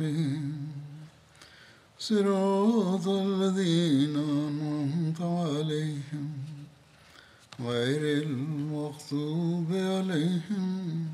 [0.00, 0.72] المستقيم
[1.98, 6.30] صراط الذين أنعمت عليهم
[7.60, 11.06] غير المغضوب عليهم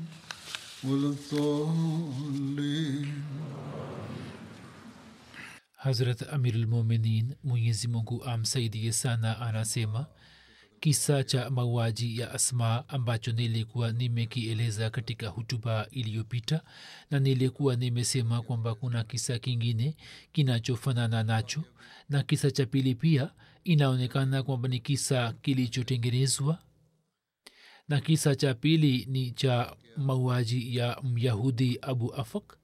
[0.83, 2.15] ولا الضالين.
[5.77, 10.07] حضرت امیر المومنین منیز مغو أم سعیدی سانا آنا سیما
[10.85, 16.61] kisa cha mauaji ya asma ambacho nilikuwa nimekieleza katika hutuba iliyopita
[17.11, 19.97] na nilikuwa nimesema kwamba kuna kisa kingine
[20.31, 21.63] kinachofanana nacho
[22.09, 23.31] na kisa cha pili pia
[23.63, 26.59] inaonekana kwamba ni kisa kilichotengenezwa
[27.89, 32.57] na kisa cha pili ni cha mauaji ya myahudi abu afak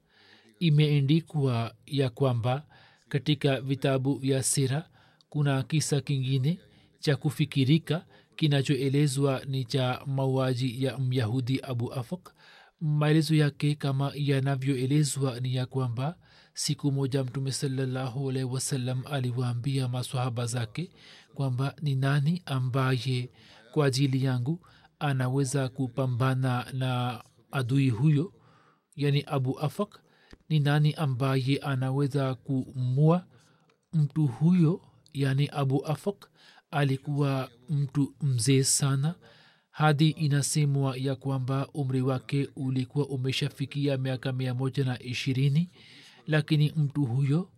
[0.59, 2.65] imeendikwa ya kwamba
[3.09, 4.89] katika vitabu vya sira
[5.29, 6.59] kuna kisa kingine
[7.01, 12.33] cha kufikirika kinachoelezwa ni cha mauaji ya myahudi abu afak
[12.79, 16.17] maelezo yake kama yanavyoelezwa ni ya kwamba
[16.53, 20.91] siku moja mtume salallahu alaihi wasallam aliwaambia masahaba zake
[21.33, 23.29] kwamba ni nani ambaye
[23.71, 24.67] kwa ajili yangu
[24.99, 28.33] anaweza kupambana na adui huyo
[28.95, 29.99] yani abu afak
[30.49, 33.25] ni nani ambaye anaweza kumua
[33.93, 34.81] mtu huyo
[35.13, 36.30] yani abu afak
[36.71, 39.15] alikuwa mtu mzee sana.
[39.69, 45.69] Hadi inasemwa ya kwamba umri wake ulikuwa umeshafikia miaka mia moja na ishirini
[46.27, 47.49] lakini mtu huyo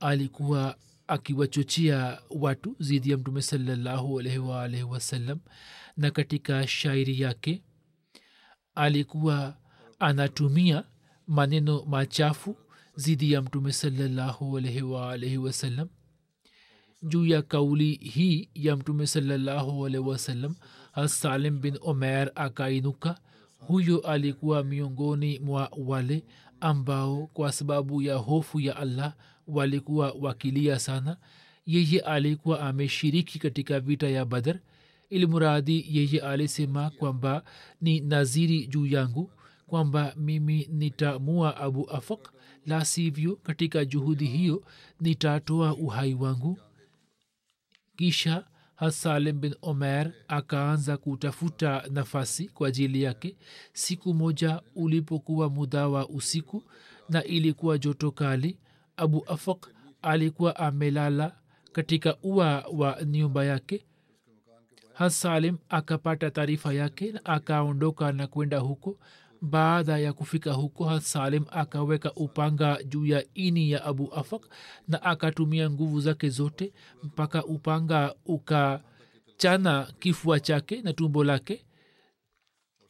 [0.00, 5.38] alikuwa akiwachochea watu zidi ya mtume salallahu alaihi waalaihi wasallam
[5.96, 7.62] na katika shairi yake
[8.74, 9.56] alikuwa
[9.98, 10.84] anatumia
[11.26, 12.56] maneno machafu
[12.96, 15.88] zidi ya mtume salallahu alaihi waalaihi wasallam
[17.02, 20.54] juu ya kauli hii ya mtume salallahu alaihi wasallam
[20.92, 23.18] hasalim bin omer akainuka.
[23.58, 26.24] Huyo alikuwa miongoni mwa wale
[26.60, 29.14] ambao kwa sababu ya hofu ya allah
[29.46, 31.16] walikuwa wakilia sana.
[31.66, 34.58] Yeye alikuwa ameshiriki katika vita ya badar
[35.10, 37.44] ilmuradi yeye alisema kwamba
[37.80, 39.30] ni naziri juu yangu
[39.66, 42.32] kwamba mimi nitamua abu afak
[42.66, 44.62] la sivyo katika juhudi hiyo
[45.00, 46.58] nitatoa uhai wangu
[48.02, 48.44] kisha
[48.76, 53.36] hasalim bin omer akaanza kutafuta nafasi kwa ajili yake.
[53.72, 56.62] Siku moja ulipokuwa muda wa usiku
[57.08, 58.58] na ilikuwa joto kali
[58.96, 59.68] abu afak
[60.02, 61.36] alikuwa amelala
[61.72, 63.84] katika ua wa nyumba yake.
[64.92, 68.98] Hasalim akapata taarifa yake akaondoka na kwenda huko
[69.42, 74.42] baada ya kufika huko hasalim akaweka upanga juu ya ini ya abu afak
[74.88, 76.72] na akatumia nguvu zake zote
[77.02, 81.64] mpaka upanga ukachana kifua chake na tumbo lake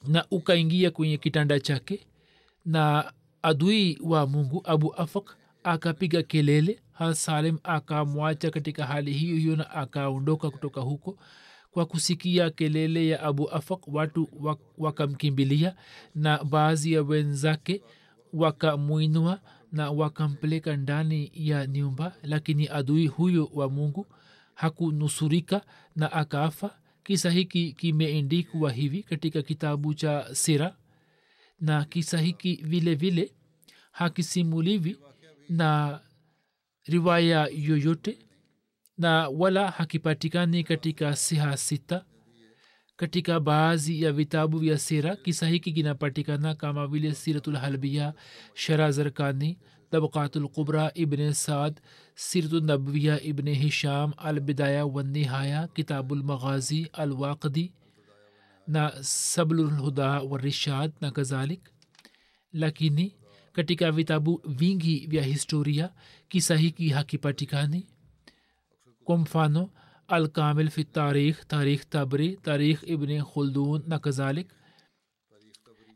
[0.07, 2.07] na ukaingia kwenye kitanda chake.
[2.65, 3.13] Na
[3.43, 6.79] adui wa mungu abu afak akapiga kelele.
[6.93, 11.19] Hasalim akamwacha katika hali hiyo hiyo na akaondoka kutoka huko
[11.73, 14.29] kwa kusikia kelele ya abu afak watu
[14.79, 15.77] wakamkimbilia
[16.15, 17.83] na baadhi ya wenzake
[18.33, 19.41] wakamwinua
[19.73, 24.07] na wakampeleka ndani ya nyumba lakini adui huyo wa mungu
[24.55, 25.65] hakunusurika
[25.97, 26.79] na akaafa.
[27.05, 30.77] Kisa hiki kimeendikwa hivi katika kitabu cha sira
[31.61, 33.33] na kisa hiki vile vile
[33.93, 34.97] hakisimuliwi
[35.49, 36.01] na
[36.85, 38.19] riwaya yoyote
[39.03, 42.05] na wala hakipatikani katika siha sita.
[42.97, 48.15] Katika baadhi ya vitabu vya sira kisa hiki kinapatikana kama vile siratulhalbia
[48.55, 49.59] shara zarkani
[49.91, 51.81] tabqatulqubra ibn saad
[52.15, 57.73] siratulnabwiya ibn hisham albidaya wannihaya kitabulmaghazi alwaqdi
[58.67, 61.61] na sablulhuda warishad na kadhalik.
[62.53, 63.15] Lakini
[63.53, 65.91] katika vitabu vingi vya historia
[66.29, 67.87] kisa hiki hakipatikani
[69.05, 69.71] kwa mfano
[70.09, 74.49] alkamil fi tarikh tarikh tabri tarikh Ibni khuldun na kadhalik.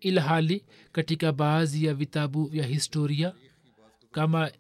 [0.01, 3.33] Ilhali katika baadhi ya vitabu vya historia
[4.11, 4.51] kama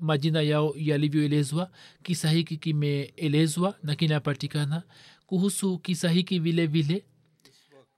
[0.00, 1.70] majina yao yalivyoelezwa
[2.02, 4.82] kisa hiki kimeelezwa na kinapatikana.
[5.26, 7.04] Kuhusu kisa hiki vile vile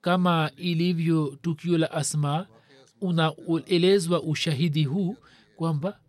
[0.01, 2.47] kama ilivyo tukio la asma
[3.47, 5.17] unaelezwa ushahidi huu
[5.57, 6.01] kwamba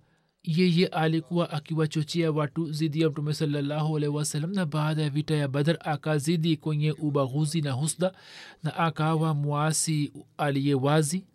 [0.47, 5.47] yeye alikuwa akiwachochea watu zidi ya mtume salallahu alaihi wasallam na baada ya vita ya
[5.47, 8.13] badar akazidi kwenye ubaguzi na husda
[8.63, 11.25] na akawa mwasi aliye wazi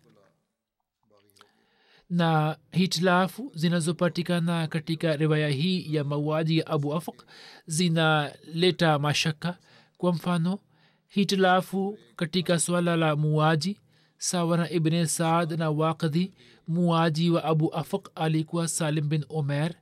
[2.09, 7.23] na hitilafu zinazopatikana katika riwaya hii ya mauaji ya abu afaq
[7.65, 9.57] zinaleta mashaka.
[9.97, 10.59] Kwa mfano
[11.07, 13.77] hitilafu katika swala la muaji
[14.17, 16.33] sawa na ibne saad na wakdhi
[16.67, 19.73] muaji wa abu afak alikuwa salim bin omer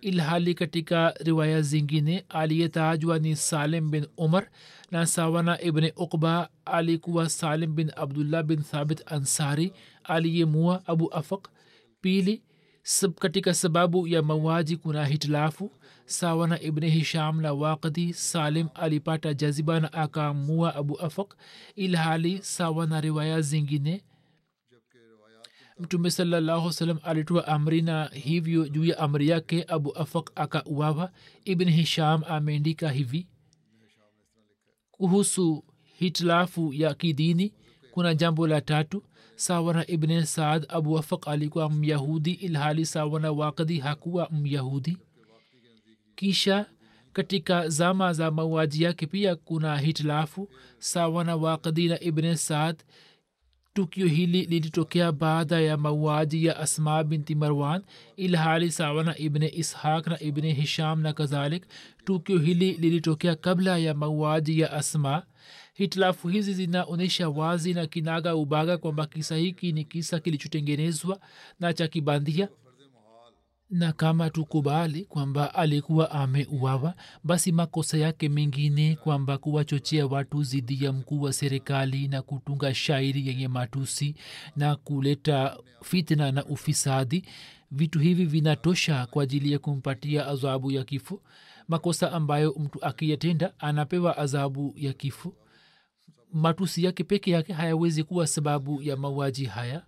[0.00, 4.48] ilhali katika riwaya zingine aliyetajwa ni salim bin umar
[4.90, 9.72] na sawana na ibne ukba alikuwa salim bin abdullah bin thabit ansari
[10.04, 11.48] aliyemua abu afak
[12.00, 12.42] pili
[12.82, 15.70] sab katika sababu ya mauaji kuna hitilafu.
[16.04, 21.36] Sawa na ibne hisham na wakdi salim alipata jaziba na akamua abu afak
[21.76, 24.02] ilhali sawa na riwaya zingine
[25.78, 31.10] mtume salallahu salam alitoa amri na hivyo juu ya amri yake abu afak akauawa.
[31.44, 33.26] Ibn hisham ameandika hivi
[34.90, 35.64] kuhusu
[35.98, 37.52] hitilafu ya kidini
[37.90, 39.02] kuna jambo la tatu.
[39.36, 44.98] Sawa na ibn saad abu afak alikuwa myahudi ilhali sawa na wakdi hakuwa myahudi.
[46.14, 46.66] Kisha
[47.12, 50.48] katika zama za mauaji yake pia kuna hitilafu.
[50.78, 52.76] Sawa na wakdi na ibn saad
[53.76, 57.82] tukio hili lilitokea baada ya mauaji ya asma binti marwan
[58.16, 61.64] ilhali sawa na ibne ishaq na ibne hisham na kadhalik.
[62.04, 65.22] Tukio hili lilitokea kabla ya mauaji ya asma.
[65.74, 71.20] Hitilafu hizi zinaonyesha wazi na kinaga ubaga kwamba kisa hiki ni kisa kilichotengenezwa
[71.60, 72.48] na cha kibandia
[73.70, 80.92] na kama tukubali kwamba alikuwa ameuawa basi makosa yake mengine kwamba kuwachochea watu zidi ya
[80.92, 84.14] mkuu wa serikali na kutunga shairi yenye matusi
[84.56, 87.24] na kuleta fitna na ufisadi
[87.70, 91.22] vitu hivi vinatosha kwa ajili ya kumpatia adhabu ya kifo.
[91.68, 95.34] Makosa ambayo mtu akiyatenda anapewa adhabu ya kifo.
[96.32, 99.82] Matusi yake peke yake hayawezi kuwa sababu ya mauaji haya.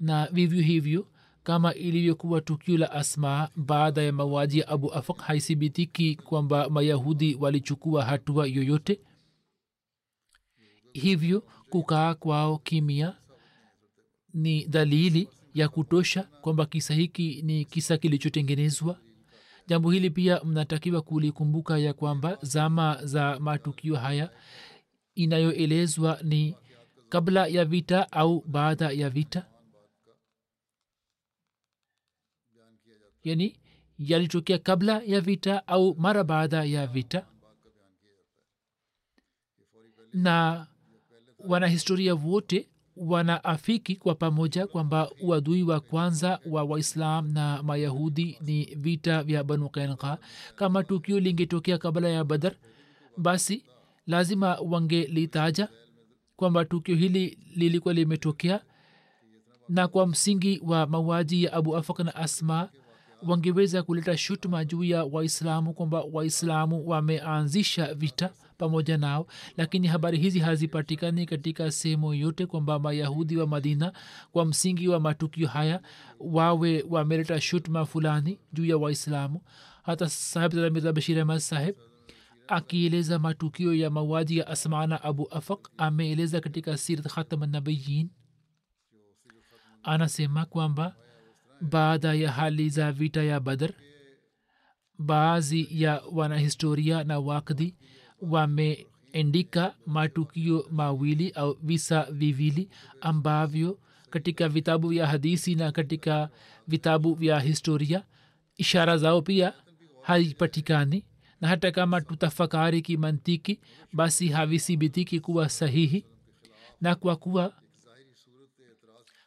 [0.00, 1.06] Na vivyo hivyo
[1.48, 8.04] kama ilivyokuwa tukio la asma baada ya mauaji ya abu afak haithibitiki kwamba mayahudi walichukua
[8.04, 9.00] hatua yoyote
[10.92, 11.40] hivyo
[11.70, 13.16] kukaa kwao kimia
[14.34, 18.98] ni dalili ya kutosha kwamba kisa hiki ni kisa kilichotengenezwa.
[19.66, 24.30] Jambo hili pia mnatakiwa kulikumbuka ya kwamba zama za matukio haya
[25.14, 26.54] inayoelezwa ni
[27.08, 29.46] kabla ya vita au baada ya vita
[33.28, 33.56] yani
[33.98, 37.26] yalitokea kabla ya vita au mara baada ya vita?
[40.12, 40.66] Na
[41.38, 49.22] wanahistoria wote wanaafiki kwa pamoja kwamba uadui wa kwanza wa waislam na mayahudi ni vita
[49.22, 50.18] vya banu kainka
[50.56, 52.54] kama tukio lingetokea kabla ya badar
[53.16, 53.64] basi
[54.06, 55.68] lazima wangelitaja
[56.36, 58.60] kwamba tukio hili lilikuwa limetokea
[59.68, 62.68] na kwa msingi wa mauaji ya abu afak na asma
[63.26, 70.38] wangeweza kuleta shutuma juu ya waislamu kwamba waislamu wameanzisha vita pamoja nao lakini habari hizi
[70.38, 73.92] hazipatikani katika sehemu yote kwamba mayahudi wa madina
[74.32, 75.82] kwa msingi wa matukio haya
[76.20, 79.40] wawe wameleta shutuma fulani juu ya waislamu.
[79.82, 81.74] Hata sahib
[82.48, 88.10] akieleza matukio ya mauaji ya asmana abu afaq ameeleza katika sirat khatamnabiyin
[89.82, 90.96] anasema kwamba
[91.60, 93.72] baada ya hali za vita ya badr
[94.98, 97.74] baadhi ya wanahistoria na wakdi
[98.20, 102.68] wameendika matukio mawili au visa viwili
[103.00, 103.78] ambavyo
[104.10, 106.30] katika vitabu vya hadisi na katika
[106.68, 108.04] vitabu vya historia
[108.56, 109.52] ishara zao pia
[110.02, 111.04] haipatikani.
[111.40, 113.60] Na hata kama tutafakari kimantiki
[113.92, 116.04] basi havithibitiki kuwa sahihi.
[116.80, 117.52] Na kwa kuwa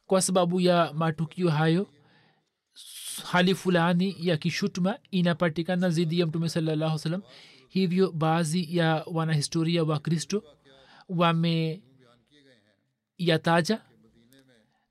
[0.07, 1.89] kwa sababu ya matukio hayo
[3.23, 7.21] hali fulani ya kishutma inapatikana zidi ya mtume salallahu salam
[7.69, 10.43] hivyo baadhi ya wanahistoria wa kristo
[13.17, 13.81] wameyataja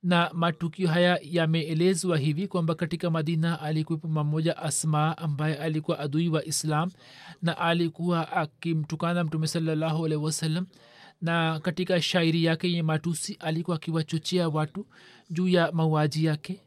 [0.03, 6.45] na matukio haya yameelezwa hivi kwamba katika madina alikuwepo mamoja asma ambaye alikuwa adui wa
[6.45, 6.91] islam
[7.41, 10.65] na alikuwa akimtukana mtume salallahu alaihi wasallam.
[11.21, 14.87] Na katika shairi yake yenye matusi alikuwa akiwachochea watu
[15.29, 16.61] juu ya mauaji yake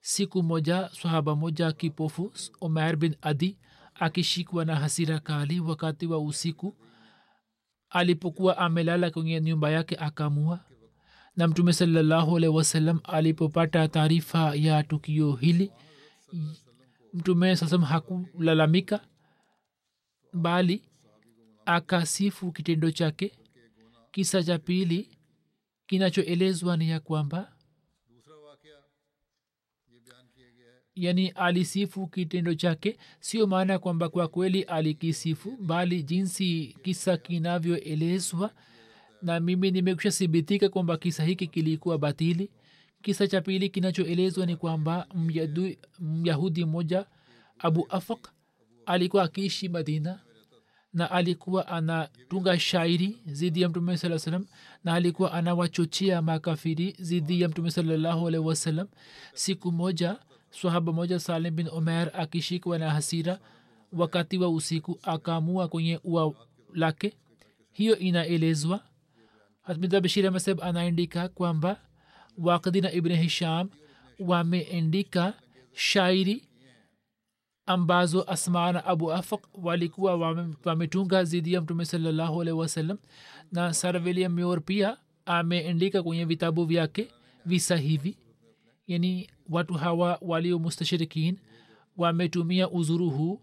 [0.00, 3.58] siku moja sahaba moja kipofu omer bin adi
[3.94, 6.76] akishikwa na hasira kali wakati wa usiku
[7.90, 10.60] alipokuwa amelala kwenye nyumba yake akamua.
[11.36, 15.72] Na mtume salallahu alehi wasallam alipopata taarifa ya tukio hili
[17.14, 19.00] mtume sasam hakulalamika
[20.32, 20.84] bali
[21.66, 23.32] akasifu kitendo chake.
[24.10, 25.18] Kisa cha pili
[25.86, 27.49] kinachoelezwa ni ya kwamba
[30.96, 32.98] yani alisifu kitendo chake.
[33.20, 38.50] Sio maana kwamba kwa kweli alikisifu bali jinsi kisa kinavyoelezwa.
[39.22, 42.50] Na mimi nimekusha thibitika kwamba kisa hiki kilikuwa batili.
[43.02, 45.06] Kisa cha pili kinachoelezwa ni kwamba
[46.00, 47.06] myahudi mmoja
[47.58, 48.28] abu afak
[48.86, 50.20] alikuwa akiishi madina
[50.92, 54.46] na alikuwa anatunga shairi zidi ya mtume saa salam
[54.84, 58.88] na alikuwa anawachochea makafiri zidi ya mtume salallahu alaihi wasalam
[59.34, 60.16] siku moja
[60.50, 63.38] swahaba moja salim bin omer akishikwa na hasira
[63.92, 66.34] wakati wa usiku akaamua kwenye ua
[66.74, 67.12] lake.
[67.72, 68.80] Hiyo inaelezwa.
[69.62, 71.80] Hatmida bashir amaseb anaandika kwamba
[72.38, 73.68] wakdi na ibn hisham
[74.18, 75.34] wameandika
[75.72, 76.44] shairi
[77.66, 80.16] ambazo asma na abu afak walikuwa
[80.64, 82.98] wametunga zidi ya mtume salallahu alaihi wasallam.
[83.52, 87.08] Na sar william yor pia ameandika kwenye vitabu vyake
[87.46, 88.16] visa hivi.
[88.86, 91.38] Yani watu hawa walio mustashirikin
[91.96, 93.40] wametumia uzuru huu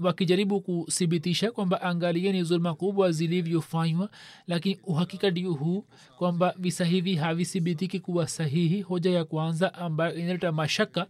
[0.00, 4.10] wakijaribu kuthibitisha kwamba angalia ni zulma kubwa zilivyofanywa
[4.46, 5.84] lakini uhakika ndio huu
[6.18, 8.82] kwamba visa hivi havithibitiki kuwa sahihi.
[8.82, 11.06] Hoja ya kwanza ambayo inaleta mashaka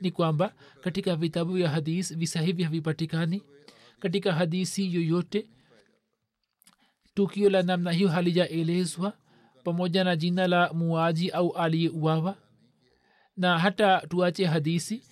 [0.00, 3.42] ni kwamba katika vitabu vya hadis visa hivi havipatikani.
[4.00, 5.46] Katika hadisi yoyote
[7.14, 9.12] tukio la namna hiyo halijaelezwa
[9.64, 12.36] pamoja na jina la muaji au aliyeuawa
[13.36, 15.02] na hata tuache hadisi.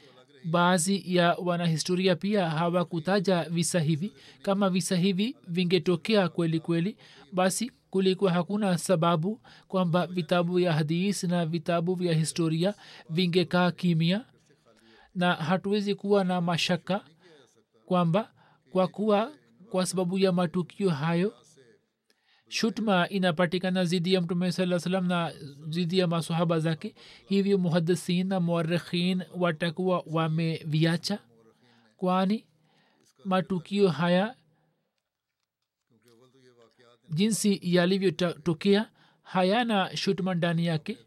[0.44, 4.12] Baadhi ya wanahistoria pia hawakutaja visa hivi.
[4.42, 6.96] Kama visa hivi vingetokea kweli kweli
[7.32, 12.74] basi kulikuwa hakuna sababu kwamba vitabu ya hadis na vitabu vya historia
[13.10, 14.24] vingekaa kimia
[15.14, 17.04] na hatuwezi kuwa na mashaka
[17.86, 18.30] kwamba
[18.72, 19.32] kwa kuwa
[19.70, 21.34] kwa sababu ya matukio hayo
[22.58, 25.32] shutma inapatikana zidi ya mtume saa salam na
[25.68, 26.94] zidi ya masahaba zake.
[27.28, 31.18] Hivyo muhadisin na muarikhin watakuwa wameviacha.
[31.96, 32.44] Kwani
[33.24, 34.36] matukio haya
[37.10, 38.90] jinsi yalivyotokea
[39.22, 40.98] hayana shutma ndani yake.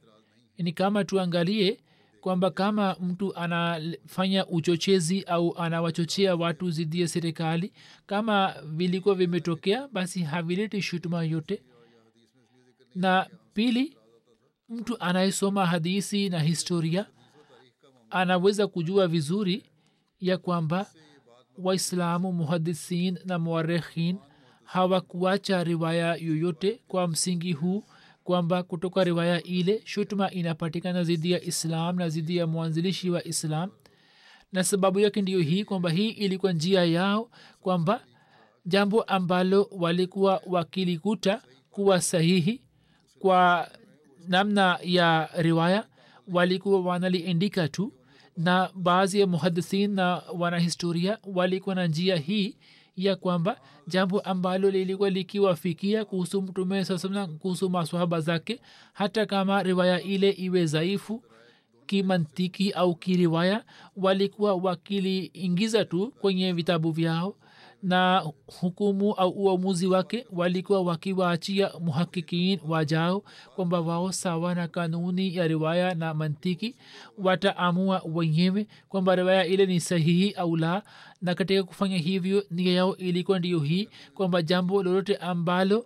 [0.57, 1.79] Ni kama tuangalie
[2.27, 7.73] kwamba kama mtu anafanya uchochezi au anawachochea watu zidi ya serikali
[8.05, 11.63] kama vilikuwa vimetokea basi havileti shutuma yote.
[12.95, 13.97] Na pili
[14.69, 17.05] mtu anayesoma hadisi na historia
[18.09, 19.63] anaweza kujua vizuri
[20.19, 20.85] ya kwamba
[21.57, 24.17] waislamu muhadisin na muarekhin
[24.63, 27.83] hawakuacha riwaya yoyote kwa msingi huu
[28.27, 33.69] kwamba kutoka riwaya ile shutuma inapatikana zidi ya islam na zidi ya mwanzilishi wa islam.
[34.51, 37.31] Na sababu yake ndiyo hii kwamba hii ilikuwa njia yao
[37.61, 38.03] kwamba
[38.65, 41.41] jambo ambalo walikuwa wakilikuta
[41.71, 42.61] kuwa sahihi
[43.19, 43.69] kwa
[44.27, 45.87] namna ya riwaya
[46.27, 47.93] walikuwa wanaliendika tu.
[48.37, 52.57] Na baadhi ya muhadisin na wanahistoria walikuwa na njia hii
[52.97, 58.59] ya kwamba jambo ambalo lilikuwa likiwafikia kuhusu mtume sasana kuhusu maswahaba zake
[58.93, 61.23] hata kama riwaya ile iwe dhaifu
[61.85, 63.63] kimantiki au kiriwaya
[63.97, 67.35] walikuwa wakiliingiza tu kwenye vitabu vyao
[67.87, 68.23] na
[68.59, 73.23] hukumu au uamuzi wake walikuwa wakiwaachia muhakikin wajao
[73.55, 76.75] kwamba wao sawa na kanuni ya riwaya na mantiki.
[77.17, 80.83] Wataamua wenyewe kwamba riwaya ile ni sahihi au la
[81.21, 85.85] na katika kufanya hivyo nia yao ilikuwa ndiyo hii kwamba jambo lolote ambalo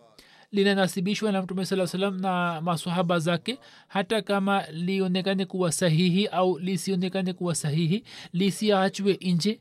[0.51, 7.33] linanasibishwa na mtume saa salam na masahaba zake hata kama lionekane kuwa sahihi au lisionekane
[7.33, 8.03] kuwa sahihi
[8.33, 9.59] lisiachwe nje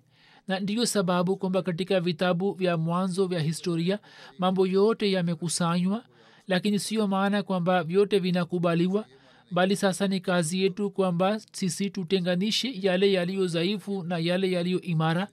[0.50, 3.98] na ndiyo sababu kwamba katika vitabu vya mwanzo vya historia
[4.38, 6.04] mambo yote yamekusanywa
[6.46, 9.04] lakini siyo maana kwamba vyote vinakubaliwa
[9.50, 15.28] bali sasa ni kazi yetu kwamba sisi tutenganishe yale yaliyo dhaifu na yale yaliyo imara.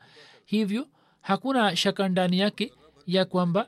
[0.45, 0.87] Hivyo
[1.21, 2.73] hakuna shaka ndani yake
[3.07, 3.67] ya kwamba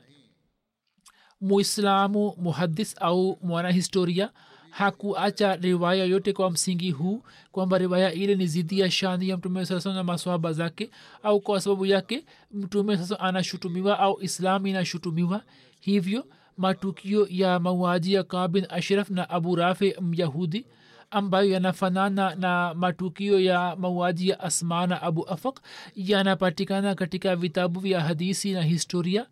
[1.40, 4.30] muislamu muhadis au mwanahistoria
[4.70, 7.22] hakuacha riwaya yote kwa msingi huu
[7.52, 10.90] kwamba riwaya ile ni zidi ya shani ya mtume saa na maswahaba zake
[11.22, 15.42] au kwa sababu yake mtume sasa anashutumiwa au islam inashutumiwa.
[15.80, 20.66] Hivyo matukio ya mauaji ya kabin ashraf na abu rafe myahudi
[21.10, 25.60] ambayo yanafanana na matukio ya mauaji ya asma na abu afak
[25.94, 29.26] yanapatikana katika vitabu vya hadisi na historia.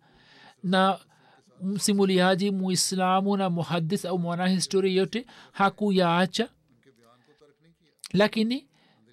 [0.63, 0.99] Na
[1.63, 6.49] msimuliaji muislamu na muhadith au mwanahistoria yote hakuyaacha.
[8.13, 8.67] Lakini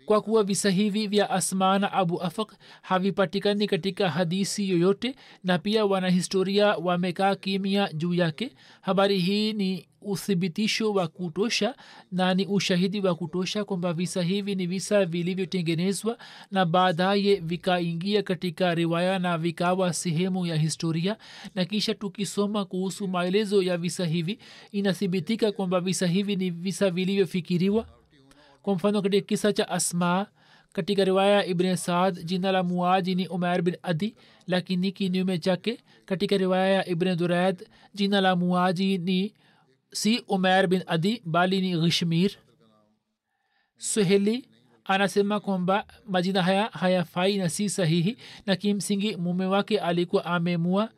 [0.07, 5.85] kwa kuwa visa hivi vya asma na abu afak havipatikani katika hadisi yoyote na pia
[5.87, 11.75] wanahistoria wamekaa kimia juu yake habari hii ni uthibitisho wa kutosha
[12.13, 16.19] na ni ushahidi wa kutosha kwamba visa hivi ni visa vilivyotengenezwa
[16.51, 21.17] na baadaye vikaingia katika riwaya na vikawa sehemu ya historia.
[21.55, 24.39] Na kisha tukisoma kuhusu maelezo ya visa hivi
[24.73, 27.87] inathibitika kwamba visa hivi ni visa vilivyofikiriwa.
[28.63, 30.27] Kwa mfano katika kisa cha asma
[30.73, 34.15] katika riwaya ya ibn saad jina la muaji ni umair bin adi
[34.47, 39.33] lakini kinyume chake katika riwaya ya ibn duraid jina la muaji ni
[39.93, 42.31] si umer bin adi bali ni ghishmir
[43.77, 44.49] suheli
[44.85, 48.17] anasema kwamba majina haya hayafai na si sahihi
[48.47, 50.91] na kimsingi mume wake alikuwa amemua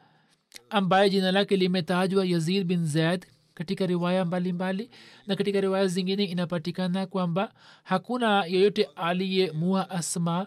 [0.71, 6.25] ambaye jina lake limetajwa yazid bin zaid katika riwaya mbalimbali mbali, na katika riwaya zingine
[6.25, 7.53] inapatikana kwamba
[7.85, 10.47] hakuna yeyote aliyemua asma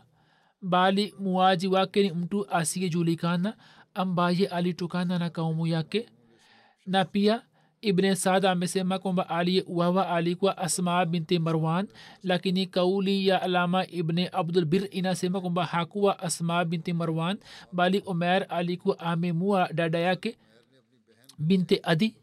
[0.61, 3.57] bali muaji wake ni mtu asiyejulikana
[3.93, 6.09] ambaye alitokana na kaumu yake
[6.85, 7.41] na pia
[7.81, 11.87] ibn saad amesema kwamba aliyeuawa alikuwa asma binti marwan
[12.23, 17.37] lakini kauli ya alama ibn abdulbir inasema kwamba hakuwa asma binti marwan
[17.71, 20.37] bali umer alikuwa amemua dada yake
[21.39, 22.15] binti adi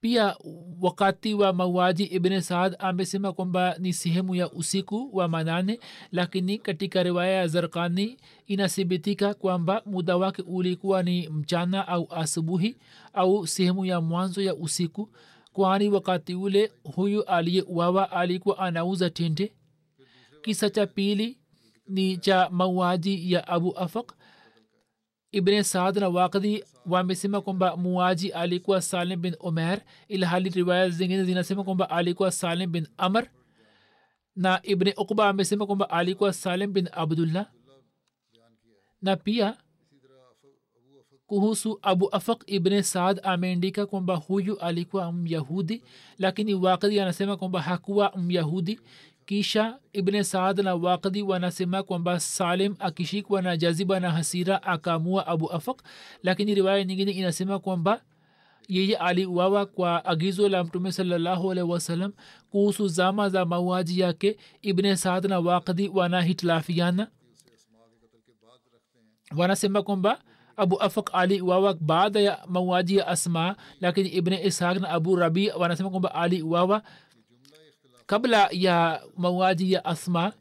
[0.00, 0.36] pia
[0.80, 5.80] wakati wa mauaji ibn saad amesema kwamba ni sehemu ya usiku wa manane
[6.12, 12.76] lakini katika riwaya ya zarkani inathibitika kwamba muda wake ulikuwa ni mchana au asubuhi
[13.12, 15.10] au sehemu ya mwanzo ya usiku
[15.52, 19.52] kwani wakati ule huyu aliyeuawa alikuwa anauza tende.
[20.42, 21.38] Kisa cha pili
[21.88, 24.12] ni cha mauaji ya abu afak
[25.38, 31.64] ibn saad na wakdi wamesema kwamba muaji alikuwa salim bin omer ilhali riwaya zingine zinasema
[31.64, 33.26] kwamba alikuwa salim bin amr.
[34.36, 37.46] Na ibn ukba amesema kwamba alikuwa salim bin abdullah.
[39.02, 39.56] Na pia
[41.26, 45.82] kuhusu abu afaq ibn saad ameandika kwamba huyu alikuwa myahudi
[46.18, 48.80] lakini wakdi anasema kwamba hakuwa myahudi
[49.28, 55.52] kisha ibne saad na wakdi wanasema kwamba salim akishikwa na jaziba na hasira akaamua abu
[55.52, 55.82] afak
[56.22, 58.00] lakini riwaya nyingine inasema kwamba
[58.68, 62.12] yeye aliuawa kwa agizo la mtume salallahu alaihi wasallam
[62.50, 64.36] kuhusu zama za mauaji yake.
[64.62, 67.08] Ibne saad na wakdi wanahitilafiana
[69.36, 70.18] wanasema kwamba
[70.56, 75.90] abu afak aliuawa baada ya mauaji ya asma lakini ibne ishaq na abu rabi wanasema
[75.90, 76.82] kwamba aliuawa
[78.08, 80.32] kabla ya mauaji ya asma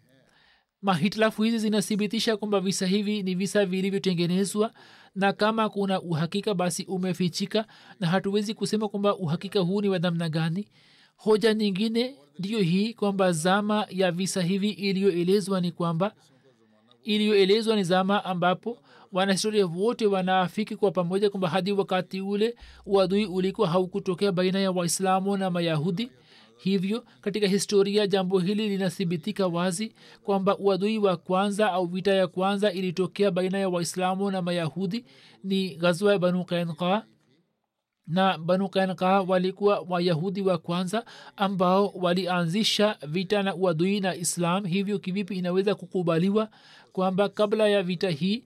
[0.82, 4.72] mahitilafu hizi zinathibitisha kwamba visa hivi ni visa vilivyotengenezwa
[5.16, 7.66] na kama kuna uhakika basi umefichika
[8.00, 10.68] na hatuwezi kusema kwamba uhakika huu ni wa namna gani.
[11.16, 16.14] Hoja nyingine ndiyo hii kwamba zama ya visa hivi iliyoelezwa ni kwamba
[17.04, 18.78] iliyoelezwa ni zama ambapo
[19.12, 25.38] wanahistoria wote wanaafiki kwa pamoja kwamba hadi wakati ule uadui ulikuwa haukutokea baina ya waislamu
[25.38, 26.12] na mayahudi
[26.58, 29.94] hivyo katika historia jambo hili linathibitika wazi
[30.24, 35.06] kwamba uadui wa kwanza au vita ya kwanza ilitokea baina ya waislamu na mayahudi
[35.44, 37.06] ni ghazwa ya banu kainka
[38.08, 44.66] na banu kainka walikuwa wayahudi wa kwanza ambao walianzisha vita na uadui na islam.
[44.66, 46.50] Hivyo kivipi inaweza kukubaliwa
[46.92, 48.44] kwamba kabla ya vita hii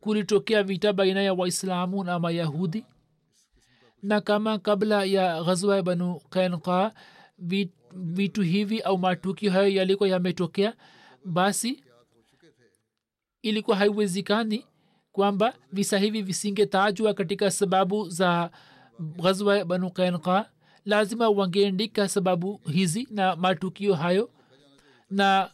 [0.00, 2.84] kulitokea vita baina ya waislamu na mayahudi
[4.02, 6.92] na kama kabla ya ghazwa banu kainka
[7.94, 10.74] vitu hivi au matukio hayo yalikuwa yametokea
[11.24, 11.84] basi
[13.42, 14.66] ilikuwa haiwezekani
[15.12, 18.50] kwamba visa hivi visingetajwa katika sababu za
[19.00, 20.50] ghazwa banu kainka
[20.84, 24.30] lazima wangeandika sababu hizi na matukio hayo.
[25.10, 25.50] Na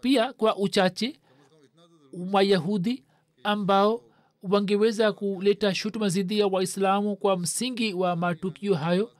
[0.00, 1.20] pia kwa uchache
[2.30, 3.04] mayahudi
[3.44, 4.02] ambao
[4.50, 9.10] wangeweza kuleta shutuma zidi ya waislamu kwa msingi wa matukio hayo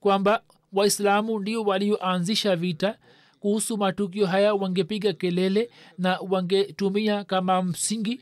[0.00, 2.98] kwamba waislamu ndio walioanzisha vita.
[3.40, 8.20] Kuhusu matukio haya wangepiga kelele na wangetumia kama msingi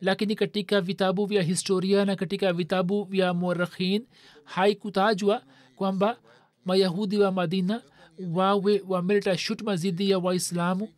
[0.00, 4.06] lakini katika vitabu vya historia na katika vitabu vya morakhin
[4.44, 5.42] haikutajwa
[5.76, 6.16] kwamba
[6.64, 7.82] mayahudi wa madina
[8.32, 10.88] wawe wameleta shutuma zidi ya waislamu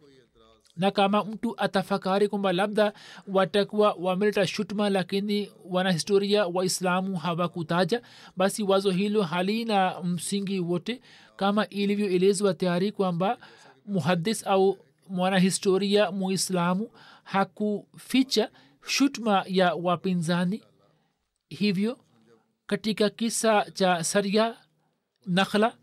[0.78, 2.92] na kama mtu atafakari kwamba labda
[3.28, 8.02] watakuwa wameleta shutma lakini wanahistoria waislamu hawakutaja
[8.36, 11.00] basi wazo hilo halina msingi wote
[11.36, 13.38] kama ilivyoelezwa tayari kwamba
[13.86, 16.90] muhadis au mwanahistoria muislamu
[17.24, 18.50] hakuficha
[18.86, 20.62] shutma ya wapinzani.
[21.48, 21.98] Hivyo
[22.66, 24.54] katika kisa cha saria
[25.26, 25.76] nakhla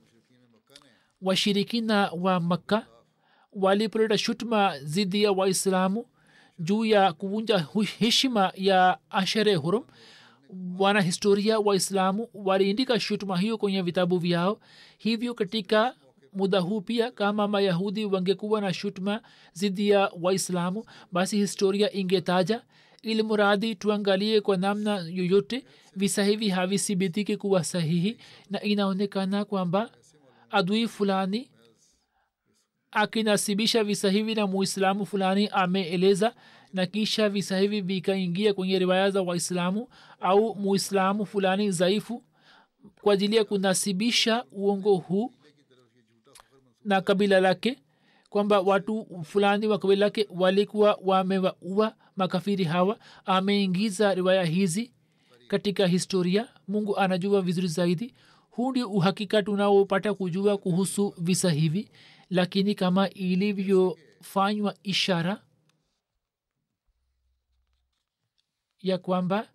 [1.21, 2.85] washirikina wa makka
[3.55, 6.05] walipoleta shutma dhidi ya waislamu
[6.59, 7.67] juu ya kuvunja
[7.99, 9.83] heshima ya ashere hurum.
[10.79, 14.59] Wanahistoria waislamu waliindika shutuma hiyo kwenye vitabu vyao.
[14.97, 15.95] Hivyo katika
[16.33, 19.21] muda huu pia kama mayahudi wangekuwa na shutma
[19.53, 22.61] zidi ya waislamu basi historia ingetaja
[23.01, 25.65] ili muradi tuangalie kwa namna yoyote
[25.95, 28.17] visa hivi havithibitiki kuwa sahihi
[28.49, 29.89] na inaonekana kwamba
[30.51, 31.49] adui fulani
[32.95, 36.33] akinasibisha visa hivi na muislamu fulani ameeleza
[36.73, 39.87] na kisha visa hivi vikaingia kwenye riwaya za waislamu
[40.19, 42.23] au muislamu fulani dhaifu
[43.01, 45.31] kwa ajili ya kunasibisha uongo huu
[46.85, 47.77] na kabila lake
[48.29, 52.99] kwamba watu fulani wa kabila lake walikuwa wamewaua makafiri hawa.
[53.25, 54.91] Ameingiza riwaya hizi
[55.47, 56.47] katika historia.
[56.67, 58.13] Mungu anajua vizuri zaidi.
[58.51, 61.89] Huu ndio uhakika tunaopata kujua kuhusu visa hivi
[62.29, 65.41] lakini kama ilivyofanywa ishara
[68.81, 69.49] ya kwamba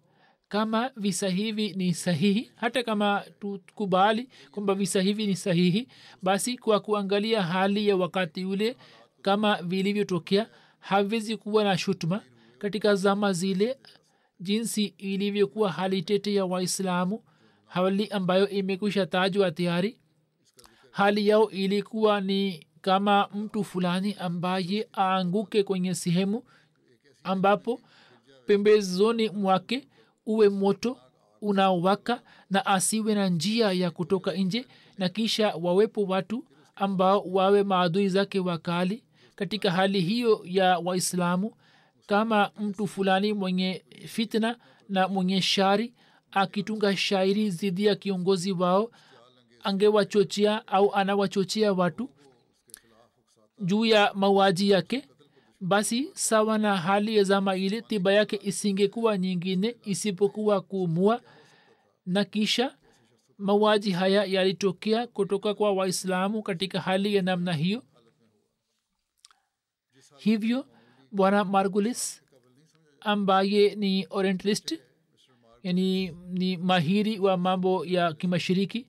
[0.48, 5.88] kama visa hivi ni sahihi hata kama tukubali kwamba visa hivi ni sahihi
[6.22, 8.76] basi kwa kuangalia hali ya wakati ule
[9.22, 12.22] kama vilivyotokea haviwezi kuwa na shutuma
[12.58, 13.78] katika zama zile
[14.40, 17.22] jinsi ilivyokuwa hali tete ya waislamu
[17.66, 19.98] hali ambayo imekwisha tajwa tayari
[20.90, 26.42] hali yao ilikuwa ni kama mtu fulani ambaye aanguke kwenye sehemu
[27.24, 27.80] ambapo
[28.46, 29.88] pembezoni mwake
[30.26, 30.96] uwe moto
[31.42, 34.66] unaowaka na asiwe na njia ya kutoka nje
[34.98, 36.44] na kisha wawepo watu
[36.76, 39.04] ambao wawe maadui zake wakali.
[39.36, 41.52] Katika hali hiyo ya waislamu
[42.06, 44.56] kama mtu fulani mwenye fitna
[44.88, 45.94] na mwenye shari
[46.30, 48.90] akitunga shairi dhidi ya kiongozi wao
[49.64, 52.10] angewachochea au anawachochea watu
[53.58, 55.08] juu ya mauaji yake
[55.60, 61.22] basi sawa na hali ya zama ile tiba yake isingekuwa nyingine isipokuwa kuumua.
[62.06, 62.76] Na kisha
[63.38, 67.82] mauaji haya yalitokea kutoka kwa waislamu katika hali ya namna hiyo.
[70.16, 70.66] Hivyo
[71.12, 72.22] bwana margulis
[73.00, 74.80] ambaye ni orientalist
[75.62, 78.86] yani ni mahiri wa mambo ya kimashiriki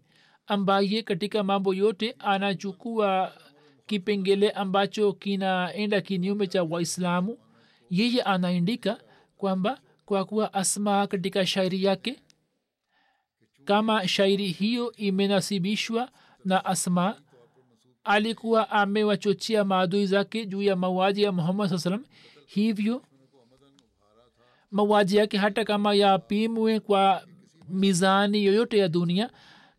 [0.47, 3.33] ambaye katika mambo yote anachukua
[3.85, 7.37] kipengele ambacho kinaenda kinyume cha waislamu.
[7.89, 8.99] Yeye anaandika
[9.37, 12.19] kwamba kwa kuwa asma katika shairi yake
[13.65, 16.09] kama shairi hiyo imenasibishwa
[16.45, 17.21] na asma
[18.03, 22.05] alikuwa amewachochea maadui zake juu ya mauaji ya muhammad saa salam
[22.47, 23.01] hivyo
[24.71, 27.23] mauaji yake hata kama yapimwe kwa
[27.69, 29.29] mizani yoyote ya dunia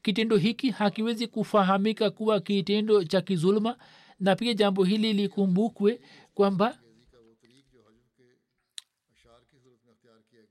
[0.03, 3.77] kitendo hiki hakiwezi kufahamika kuwa kitendo cha kizuluma
[4.21, 6.01] na pia jambo hili likumbukwe
[6.35, 6.79] kwamba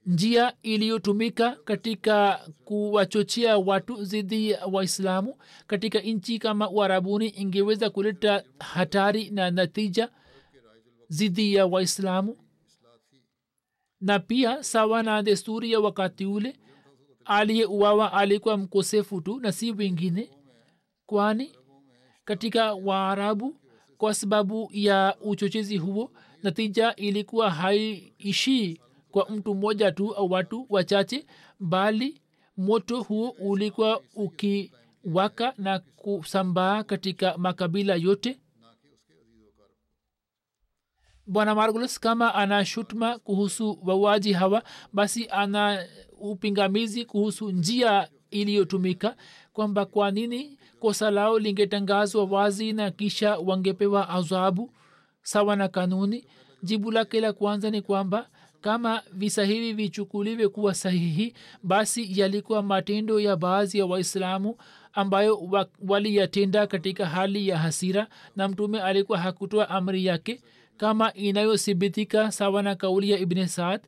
[0.06, 5.36] njia iliyotumika katika kuwachochea watu zidi ya waislamu
[5.68, 10.10] katika nchi kama uarabuni ingeweza kuleta hatari na natija
[11.10, 12.38] zidi ya waislamu.
[14.02, 16.56] Na pia sawa na desturi ya wakati ule
[17.26, 20.30] aliyeuawa alikuwa mkosefu tu na si wengine.
[21.06, 21.56] Kwani
[22.26, 23.56] katika waarabu
[23.98, 26.12] kwa sababu ya uchochezi huo
[26.44, 28.80] natija ilikuwa haiishii
[29.12, 31.26] kwa mtu mmoja tu au watu wachache
[31.60, 32.22] bali
[32.58, 38.40] moto huo ulikuwa ukiwaka na kusambaa katika makabila yote.
[41.28, 45.88] Bwana margulus kama ana shutma kuhusu wauaji hawa basi ana
[46.22, 49.16] upingamizi kuhusu njia iliyotumika
[49.54, 54.72] kwamba kwa nini kosa lao lingetangazwa wazi na kisha wangepewa adhabu
[55.24, 56.26] sawa na kanuni.
[56.64, 58.30] Jibu lake la kwanza ni kwamba
[58.62, 64.56] kama visa hivi vichukuliwe kuwa sahihi basi yalikuwa matendo ya baadhi ya waislamu
[64.94, 70.42] ambayo waliyatenda katika hali ya hasira na mtume alikuwa hakutoa amri yake
[70.78, 73.82] kama inayothibitika sawa na kauli ya ibne saad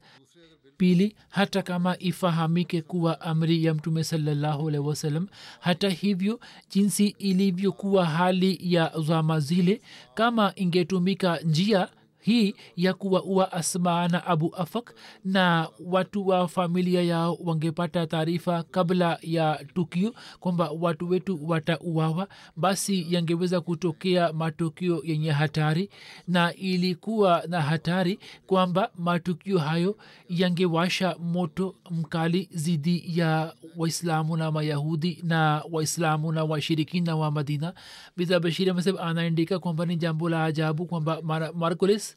[0.77, 5.27] pili hata kama ifahamike kuwa amri ya mtume salallahu alaihi wasallam.
[5.59, 9.81] Hata hivyo jinsi ilivyokuwa hali ya zama zile
[10.13, 11.87] kama ingetumika njia
[12.23, 14.93] hii ya kuwaua asma na abu afak
[15.25, 23.05] na watu wa familia yao wangepata taarifa kabla ya tukio kwamba watu wetu watauawa basi
[23.13, 25.89] yangeweza kutokea matukio yenye hatari
[26.27, 29.97] na ilikuwa na hatari kwamba matukio hayo
[30.29, 37.73] yangewasha moto mkali zidi ya waislamu na mayahudi na waislamu na washirikina wa madina.
[38.17, 41.21] Bidha bashiri amesema anaandika kwamba ni jambo la ajabu kwamba
[41.53, 42.12] markulis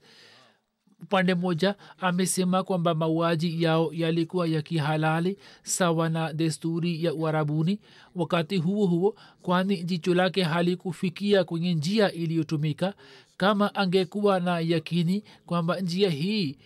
[1.02, 7.78] upande mmoja amesema kwamba mauaji yao yalikuwa ya kihalali sawa na desturi ya uarabuni.
[8.14, 12.94] Wakati huo huo kwani jicho lake halikufikia kwenye njia iliyotumika
[13.37, 16.56] kama angekuwa na yakini kwamba njia hii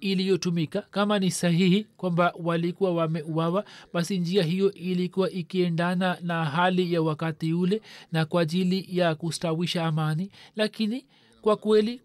[0.00, 7.02] iliyotumika kama ni sahihi kwamba walikuwa wameuawa basi njia hiyo ilikuwa ikiendana na hali ya
[7.02, 10.30] wakati ule na kwa ajili ya kustawisha amani.
[10.56, 11.04] Lakini
[11.42, 12.00] kwa kweli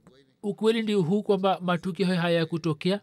[0.46, 3.00] ukweli ndio huu kwamba matukio hayo hayakutokea.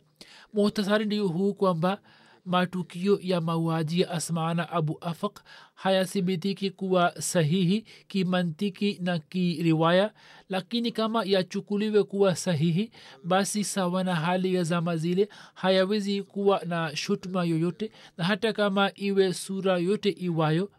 [0.52, 1.98] Muhtasari ndio huu kwamba
[2.44, 5.38] matukio ya mauaji ya asmana abu afaq
[5.74, 10.12] hayathibitiki kuwa sahihi kimantiki na kiriwaya
[10.48, 12.90] lakini kama yachukuliwe kuwa sahihi
[13.24, 18.90] basi sawa na hali ya zama zile hayawezi kuwa na shutuma yoyote na hata kama
[18.94, 20.70] iwe sura yote iwayo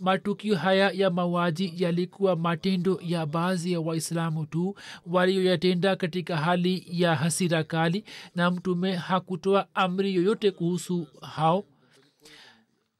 [0.00, 4.76] matukio haya ya mauaji yalikuwa matendo ya baadhi ya waislamu tu
[5.06, 8.04] walioyatenda katika hali ya hasira kali
[8.34, 11.64] na mtume hakutoa amri yoyote kuhusu hao.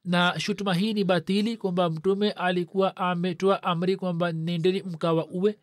[0.05, 5.59] Na shutuma hii ni batili kwamba mtume alikuwa ametoa amri kwamba nendeni mkawa uwe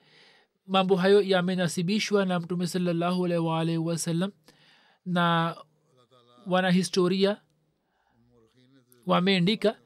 [0.66, 3.26] mambo hayo yamenasibishwa na mtume salallahu
[3.78, 4.30] wasallam
[5.06, 5.56] na
[6.46, 7.36] wanahistoria
[9.06, 9.76] wameandika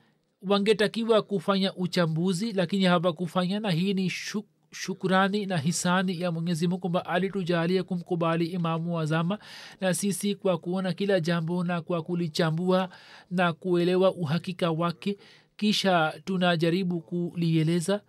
[0.47, 6.81] wangetakiwa kufanya uchambuzi lakini hawakufanya na hii ni shuk, shukurani na hisani ya mwenyezi mungu
[6.81, 9.39] kwamba alitujalia kumkubali imamu wazama
[9.81, 12.89] na sisi kwa kuona kila jambo na kwa kulichambua
[13.31, 15.17] na kuelewa uhakika wake
[15.57, 18.01] kisha tunajaribu kulieleza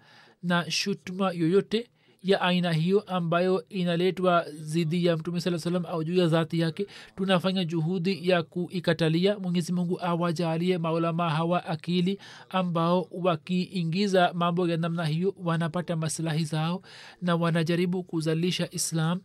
[0.43, 1.89] na shutuma yoyote
[2.23, 6.87] ya aina hiyo ambayo inaletwa zidi ya mtume saa salam au juu ya dhati yake.
[7.15, 9.39] Tunafanya juhudi ya kuikatalia.
[9.39, 16.81] Mwenyezi mungu awajalie maulama hawa akili ambao wakiingiza mambo ya namna hiyo wanapata maslahi zao
[17.21, 19.21] na wanajaribu kuzalisha islam.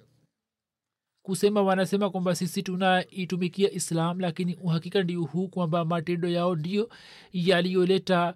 [1.23, 6.89] Kusema wanasema kwamba sisi tunaitumikia islam lakini uhakika ndio huu kwamba matendo yao ndio
[7.33, 8.35] yaliyoleta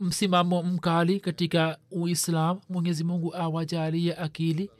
[0.00, 4.70] msimamo mkali katika uislam mwenyezi mungu awajalie akili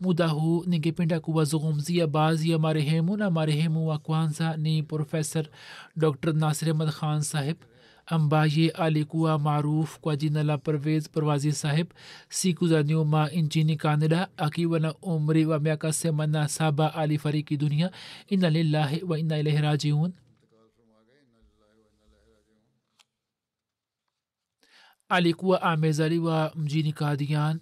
[0.00, 5.46] muda huu ningependa kuwazungumzia baadhi ya marehemu na marehemu wa kwanza ni profesor
[5.96, 7.56] dr nasir ahmad khan saheb
[8.06, 11.86] ambaye alikuwa maruf kwa jina la pervez perwazi saheb
[12.28, 17.90] siku za nyuma nchini canada akiwa na umri wa miaka semana saba alifariki dunia
[18.28, 20.12] inna lillahi wa inna ilaihi rajiun
[25.12, 27.60] alikuwa amezaliwa mjini kadian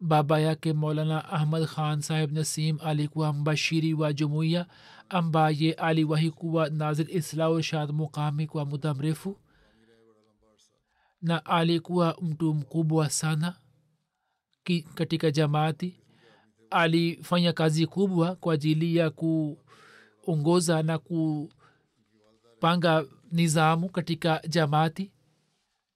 [0.00, 4.66] baba yake maulana ahmad khan sahib nasim alikuwa mbashiri wa jumuiya
[5.08, 9.36] ambaye aliwahi kuwa nazir islau shad mukami kwa muda mrefu
[11.22, 13.56] na alikuwa mtu mkubwa sana
[14.64, 16.00] ki, katika jamaati.
[16.70, 25.12] Alifanya kazi kubwa kwa ajili ya kuongoza na kupanga nizamu katika jamaati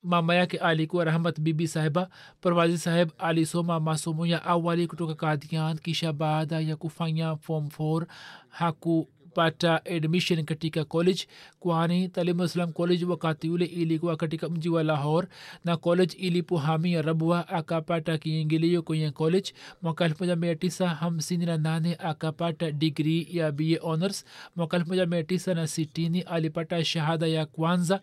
[0.07, 2.09] mama yake alikuwa rahmat bibi sahiba
[2.41, 8.07] parwazi saheb alisoma masomo ya awali kutoka kadian kisha baada ya kufanya form 4
[8.49, 11.27] hakupata admission katika college
[11.61, 15.27] kwani talimuslam college wakati ule ilikuwa katika mji wa lahor
[15.65, 21.57] na college ilipohamia rabwa akapata kiingilio kwenye college mwaka elfu moja mia tisa hamsini na
[21.59, 24.25] nane akapata digri ya ba honors
[24.57, 28.01] mwaka elfu moja mia tisa na sitini alipata shahada ya kwanza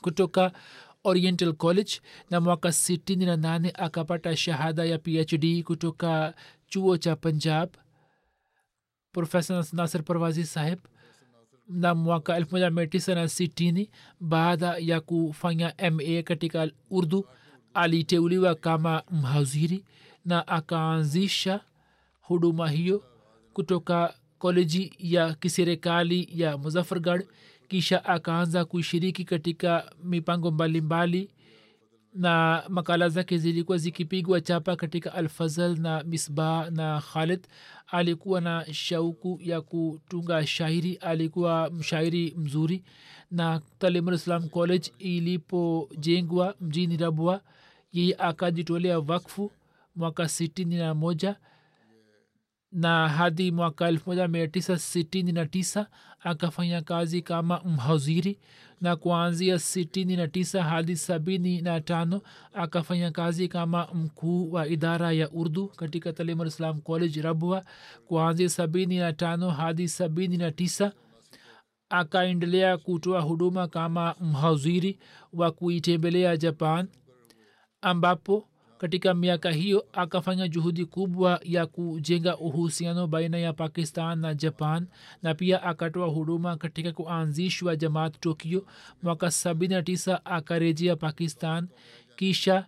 [0.00, 0.52] kutoka
[1.10, 6.34] oriental college na mwaka 68 akapata shahada ya phd kutoka
[6.68, 7.68] chuo cha punjab.
[9.12, 10.78] Profesa nasir parwazi saheb
[11.68, 13.88] na mwaka 1960
[14.20, 17.26] baada ya kufanya ma katika urdu
[17.74, 19.84] aliteuliwa kama mhaziri
[20.24, 21.60] na akaanzisha
[22.20, 23.04] huduma hiyo
[23.52, 27.22] kutoka koleji ya kiserikali ya muzaffargढ़
[27.68, 31.30] kisha akaanza kushiriki katika mipango mbalimbali
[32.14, 37.46] na makala zake zilikuwa zikipigwa chapa katika alfazal na misbah na khalid.
[37.86, 42.82] Alikuwa na shauku ya kutunga shairi alikuwa mshairi mzuri.
[43.30, 47.40] Na talimrislam college ilipojengwa mjini rabwa
[47.92, 49.52] yeye akajitolea wakfu
[49.96, 51.36] mwaka sitini na moja
[52.76, 55.86] na hadi mwaka elfu moja mia tisa sitini na tisa
[56.20, 58.38] akafanya kazi kama mhaziri
[58.80, 62.20] na kuanzia sitini na tisa hadi sabini na tano
[62.54, 67.64] akafanya kazi kama mkuu wa idara ya urdu katika talim islam college rabwa.
[68.08, 70.92] Kuanzia sabini na tano hadi sabini na tisa
[71.88, 74.98] akaendelea kutoa huduma kama mhaziri
[75.32, 76.88] wa kuitembelea japan
[77.80, 84.86] ambapo katika miaka hiyo akafanya juhudi kubwa ya kujenga uhusiano baina ya pakistan na japan
[85.22, 88.66] na pia akatoa huduma katika kuanzishwa jamaat tokyo.
[89.02, 91.68] Mwaka 79 akarejea pakistan
[92.16, 92.66] kisha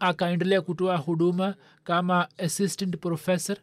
[0.00, 3.56] akaendelea kutoa huduma kama assistant professor.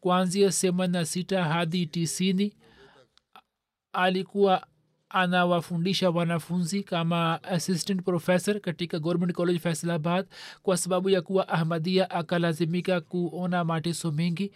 [0.00, 2.54] Kuanzia semana sita hadi tisini
[3.92, 4.66] alikuwa
[5.08, 10.26] anawafundisha wanafunzi kama assistant professor katika government college faisalabad
[10.62, 14.52] kwa sababu ya kuwa ahmadia akalazimika kuona mateso mengi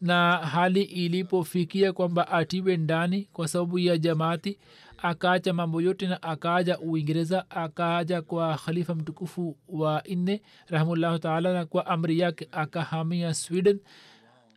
[0.00, 4.58] na hali ilipofikia kwamba atiwe ndani kwa sababu ya jamaati
[5.02, 11.66] akaacha mambo yote na akaaja uingereza akaaja kwa khalifa mtukufu wa nne rahimullahu taala na
[11.66, 13.80] kwa amri yake akahamia sweden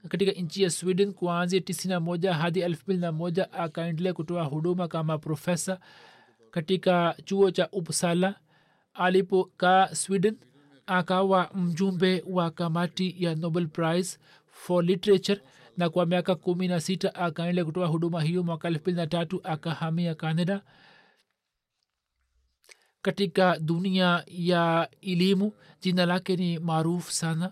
[0.10, 4.44] katika nchi ya sweden kuanzia tisini na moja hadi elfu mbili na moja akaendelea kutoa
[4.44, 5.80] huduma kama profesa
[6.52, 8.36] katika chuo cha upsala
[8.94, 10.38] alipokaa sweden
[10.86, 15.42] akawa mjumbe wa kamati ya nobel prize for literature
[15.78, 18.44] na kwa miaka kumi na sita akaendelea kutoa huduma hiyo.
[18.44, 20.62] Mwaka elfu mbili na tatu akahamia canada.
[23.02, 27.52] Katika dunia ya elimu jina lake ni maarufu sana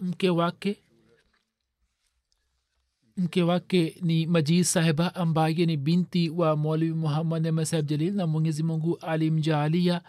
[0.00, 0.82] mke wake.
[3.16, 8.62] Mke wake ni majid sahiba ambaye ni binti wa molvi muhammad masahib jalil na mwenyezi
[8.62, 10.02] mungu alimjaalia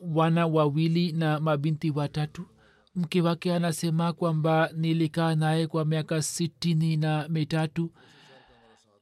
[0.00, 2.46] wana wawili na mabinti watatu.
[2.94, 7.90] Mke wake anasema kwamba nilikaa naye kwa miaka sitini na mitatu.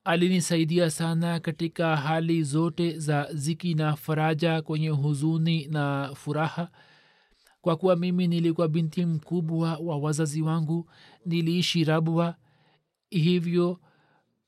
[0.04, 6.68] Alinisaidia sana katika hali zote za ziki na faraja kwenye huzuni na furaha
[7.62, 10.90] kwa kuwa mimi nilikuwa binti mkubwa wa wazazi wangu
[11.27, 12.35] niliishi rabwa.
[13.11, 13.81] Hivyo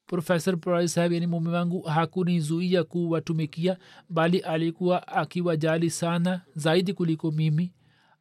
[0.06, 7.72] profesor prai saheb yani mume wangu hakunizuia kuwatumikia bali alikuwa akiwajali sana zaidi kuliko mimi.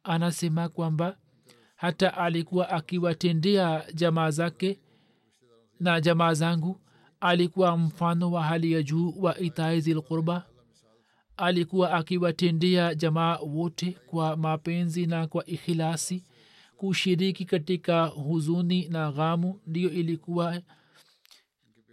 [0.04, 1.16] Anasema kwamba
[1.76, 4.80] hata alikuwa akiwatendea jamaa zake
[5.80, 6.80] na jamaa zangu
[7.20, 10.46] alikuwa mfano wa hali ya juu wa itai zilqurba
[11.36, 16.24] alikuwa akiwatendea jamaa wote kwa mapenzi na kwa ikhilasi
[16.76, 20.62] kushiriki katika huzuni na ghamu ndiyo ilikuwa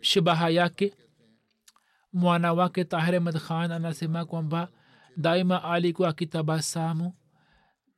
[0.02, 0.94] shabaha yake.
[2.14, 4.68] Mwana wake tahir ahmad khan anasema kwamba
[5.18, 7.14] daima alikuwa akitabasamu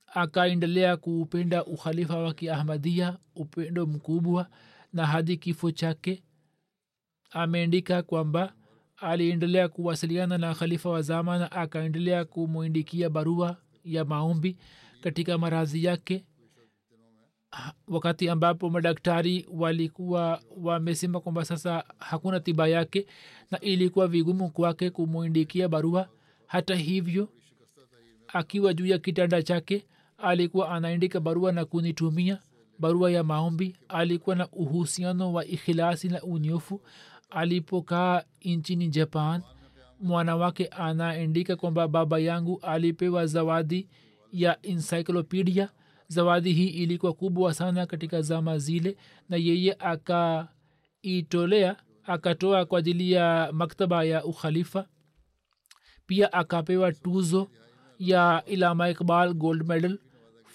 [0.08, 4.50] akaendelea kuupenda ukhalifa wa kiahmadia upendo mkubwa
[4.94, 6.24] na hadi kifo chake.
[7.32, 8.54] Ameandika kwamba
[9.04, 14.58] aliendelea kuwasiliana na khalifa wa zama na akaendelea kumwindikia barua ya maombi
[15.02, 16.26] katika marazi yake
[17.88, 23.08] wakati ambapo madaktari walikuwa wamesema kwamba sasa hakuna tiba yake
[23.52, 26.10] na ilikuwa vigumu kwake kumwindikia barua.
[26.48, 27.30] Hata hivyo
[28.28, 29.86] akiwa juu ya kitanda chake
[30.18, 32.39] alikuwa anaandika barua na kunitumia.
[32.80, 36.82] Barua ya maombi alikuwa na uhusiano wa ikhilasi na unyofu
[37.30, 39.42] alipokaa nchini japan
[40.00, 43.90] mwana wake anaandika kwamba baba yangu alipewa zawadi
[44.32, 45.70] ya encyclopedia.
[46.08, 48.98] Zawadi hii ilikuwa kubwa sana katika zama zile
[49.30, 54.88] na yeye akaitolea akatoa kwa ajili ya maktaba ya ukhalifa.
[56.08, 57.48] Pia akapewa tuzo
[58.00, 60.00] ya ilama iqbal gold medal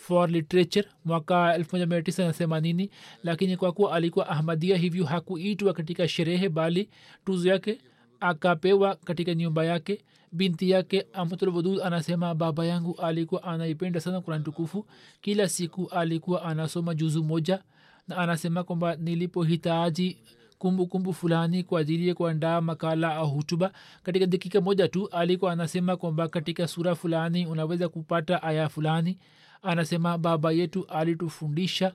[0.08, 2.88] for literature mwaka 1980
[3.24, 6.88] lakini kwa kuwa alikuwa ahmadia hivyo hakuitwa katika sherehe bali
[7.24, 7.78] tuzo yake
[8.20, 10.00] akapewa katika nyumba yake.
[10.32, 14.86] Binti yake amtulwadud anasema baba yangu alikuwa anaipenda sana kurani tukufu.
[15.20, 17.62] Kila siku alikuwa anasoma juzu moja
[18.08, 20.18] na anasema kwamba nilipohitaji
[20.58, 25.96] kumbukumbu fulani kwa ajili ya kuandaa makala au hutuba katika dakika moja tu alikuwa anasema
[25.96, 29.18] kwamba katika sura fulani unaweza kupata aya fulani
[29.62, 31.94] anasema baba yetu alitufundisha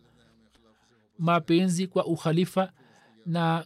[1.20, 2.72] mapenzi kwa ukhalifa
[3.26, 3.66] na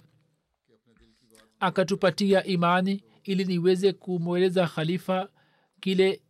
[1.59, 5.29] akatupatia imani ili niweze kumweleza khalifa
[5.79, 6.21] kile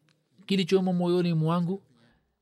[0.45, 1.83] kilichomo moyoni mwangu.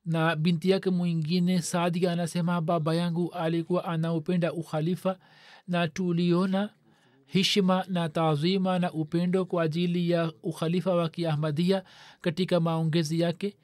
[0.04, 5.18] Na binti yake mwingine sadia anasema baba yangu alikuwa anaupenda ukhalifa
[5.68, 6.70] na tuliona
[7.26, 11.82] hishima na taazima na upendo kwa ajili ya ukhalifa wa kiahmadia
[12.20, 13.56] katika maongezi yake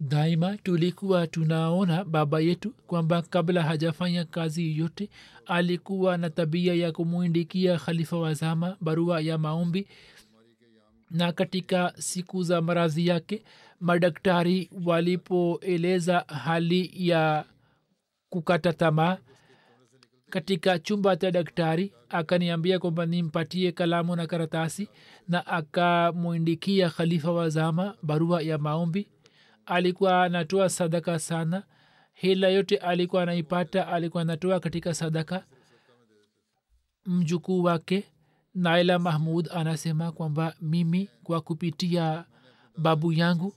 [0.00, 5.10] daima tulikuwa tunaona baba yetu kwamba kabla hajafanya kazi yote
[5.46, 9.86] alikuwa na tabia ya kumwindikia khalifa wa zama barua ya maombi.
[11.10, 13.44] Na katika siku za maradhi yake
[13.80, 17.44] madaktari walipoeleza hali ya
[18.30, 19.18] kukata tamaa
[20.30, 24.88] katika chumba cha daktari akaniambia kwamba nimpatie kalamu na karatasi
[25.28, 29.08] na akamwindikia khalifa wa zama barua ya maombi
[29.66, 31.62] alikuwa anatoa sadaka sana.
[32.12, 35.44] Hela yote alikuwa anaipata alikuwa anatoa katika sadaka.
[37.06, 38.04] Mjukuu wake
[38.54, 42.24] naila mahmud anasema kwamba mimi kwa kupitia
[42.76, 43.54] babu yangu.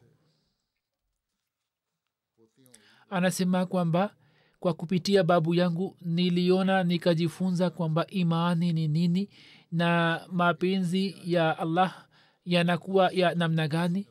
[3.10, 4.16] Anasema kwamba
[4.60, 9.30] kwa kupitia babu yangu niliona nikajifunza kwamba imani ni nini
[9.72, 12.06] na mapenzi ya allah
[12.46, 14.08] yanakuwa ya namna gani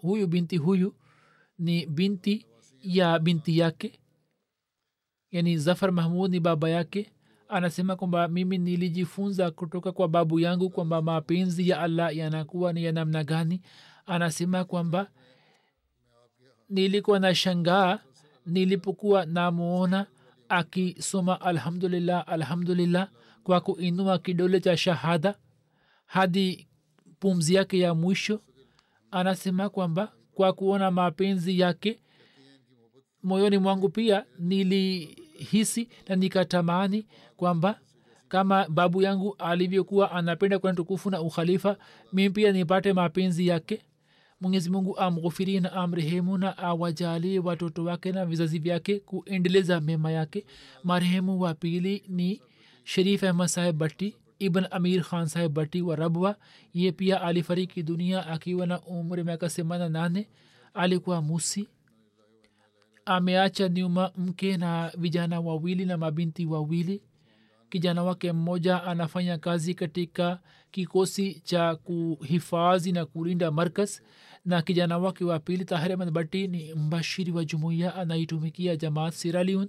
[0.00, 0.94] huyu binti huyu
[1.58, 2.46] ni binti
[2.82, 3.98] ya binti yake
[5.30, 7.12] yani zafar mahmud ni baba yake.
[7.48, 12.92] Anasema kwamba mimi nilijifunza kutoka kwa babu yangu kwamba mapenzi ya allah yanakuwa ni ya
[12.92, 13.60] namna gani.
[14.06, 15.10] Anasema kwamba
[16.68, 17.98] nilikuwa na shangaa
[18.46, 20.06] nilipokuwa namwona
[20.48, 23.08] akisoma alhamdulillah alhamdulillah
[23.44, 25.34] kwa kuinua kidole cha shahada
[26.06, 26.68] hadi
[27.20, 28.40] pumzi yake ya mwisho
[29.10, 32.00] anasema kwamba kwa kuona mapenzi yake
[33.22, 37.06] moyoni mwangu pia nilihisi na nikatamani
[37.36, 37.80] kwamba
[38.28, 41.76] kama babu yangu alivyokuwa anapenda kwenda tukufu na ukhalifa
[42.12, 43.82] mimi pia nipate mapenzi yake.
[44.40, 50.44] Mwenyezi mungu amghufiri na amrehemu na awajalie watoto wake na vizazi vyake kuendeleza mema yake.
[50.84, 52.42] Marehemu wa pili ni
[52.84, 56.36] sherif ahmad saheb batti ibn amir khan saheb batti wa rabwa
[56.74, 60.28] ye pia alifariki dunia akiwa na umri miaka semana nane
[60.74, 61.68] alikuwa musi
[63.04, 67.02] ameacha nyuma mke na vijana wawili na mabinti wawili
[67.70, 74.02] kijana wake mmoja anafanya kazi katika kikosi cha kuhifadhi na kulinda markas
[74.44, 79.68] na kijana wake wa pili tahir ahmad bati ni mbashiri wa jumuiya anaitumikia jamaat siraliun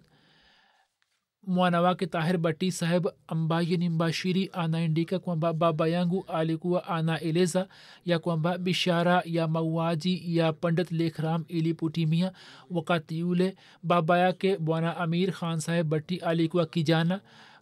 [1.47, 7.67] mwana wake tahir bati saheb ambaye ni mbashiri anaandika kwamba baba yangu alikuwa anaeleza
[8.05, 12.31] ya kwamba bishara ya mauaji ya pandit lekhram ilipotimia
[12.71, 17.21] wakati yule baba yake bwana amir khan saheb bati alikuwa kijana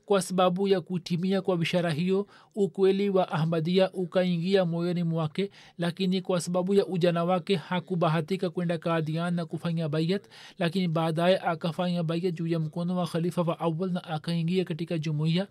[0.10, 6.42] kwa sababu ya kutimia kwa bishara hiyo ukweli wa ahmadia ukaingia moyoni mwake lakini kwa
[6.42, 10.24] sababu ya ujana wake hakubahatika kwenda kadian na kufanya bayat
[10.60, 15.48] lakini baadaye akafanya bayat juu ya mkono wa khalifa wa awal na akaingia katika jumuiya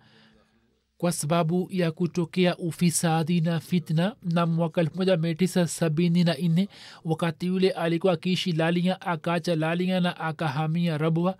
[0.96, 4.16] kwa sababu ya kutokea ufisadi na fitna.
[4.22, 6.68] Na mwaka elfu moja mia tisa sabini na nne
[7.04, 11.36] wakati yule alikuwa akiishi lalia akaacha lalia na akahamia rabwa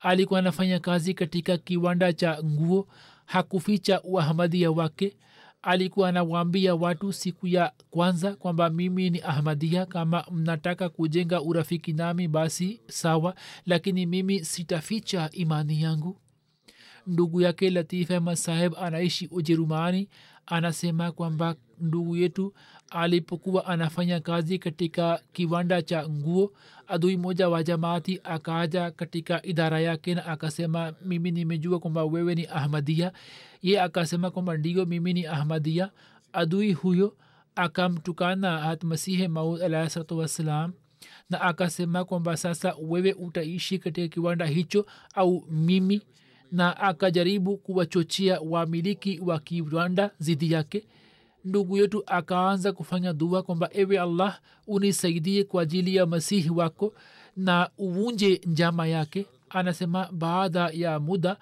[0.00, 2.88] alikuwa anafanya kazi katika kiwanda cha nguo
[3.24, 5.16] hakuficha uahmadia wake.
[5.62, 12.28] Alikuwa anawaambia watu siku ya kwanza kwamba mimi ni ahmadia kama mnataka kujenga urafiki nami
[12.28, 13.34] basi sawa
[13.66, 16.16] lakini mimi sitaficha imani yangu.
[17.06, 18.38] Ndugu yake latif ahmad
[18.80, 20.08] anaishi ujerumani
[20.46, 22.54] anasema kwamba ndugu yetu
[22.90, 26.52] alipokuwa anafanya kazi katika kiwanda cha nguo
[26.88, 32.46] adui moja wa jamaati akaja katika idara yake na akasema mimi nimejua kwamba wewe ni
[32.46, 33.12] ahmadia
[33.62, 35.90] ye akasema kwamba ndio mimi ni ahmadia
[36.32, 37.16] adui huyo
[37.54, 40.72] akamtukana hatmasihe maud alahi salatu wassalam
[41.30, 46.02] na akasema kwamba sasa wewe utaishi katika kiwanda hicho au mimi?
[46.52, 50.84] Na akajaribu kuwachochea wamiliki wa kiwanda zidi yake
[51.44, 56.92] ndugu yetu akaanza kufanya dua kwamba ewe allah unisaidie kwa ajili ya masihi wako
[57.36, 59.26] na uvunje njama yake.
[59.50, 61.36] Anasema baada ya muda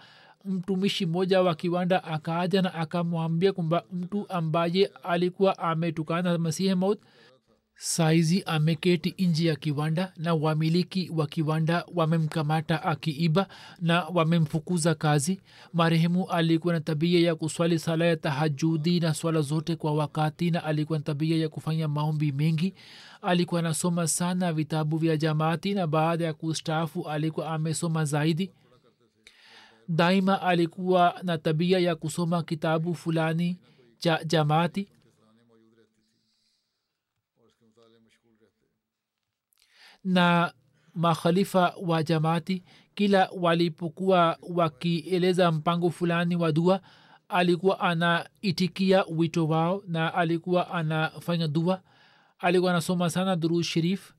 [0.45, 6.99] mtumishi mmoja wa kiwanda akaaja na akamwambia kwamba mtu ambaye alikuwa ametukana masihi maut
[7.81, 13.49] saizi ameketi nje ya kiwanda na wamiliki wa kiwanda wamemkamata akiiba
[13.81, 15.41] na wamemfukuza kazi.
[15.73, 20.65] Marehemu alikuwa na tabia ya kuswali sala ya tahajudi na swala zote kwa wakati na
[20.65, 22.75] alikuwa na tabia ya kufanya maombi mengi.
[23.23, 28.51] Alikuwa anasoma sana vitabu vya jamaati na baada ya kustaafu alikuwa amesoma zaidi.
[29.89, 33.59] Daima alikuwa na tabia ya kusoma kitabu fulani
[33.99, 34.89] cha jamaati
[40.09, 40.53] na
[40.95, 42.63] makhalifa wa jamaati
[42.95, 46.81] kila walipokuwa wakieleza mpango fulani wa dua
[47.29, 51.81] alikuwa anaitikia wito wao na alikuwa anafanya dua.
[52.39, 54.13] Alikuwa anasoma sana durud sharif.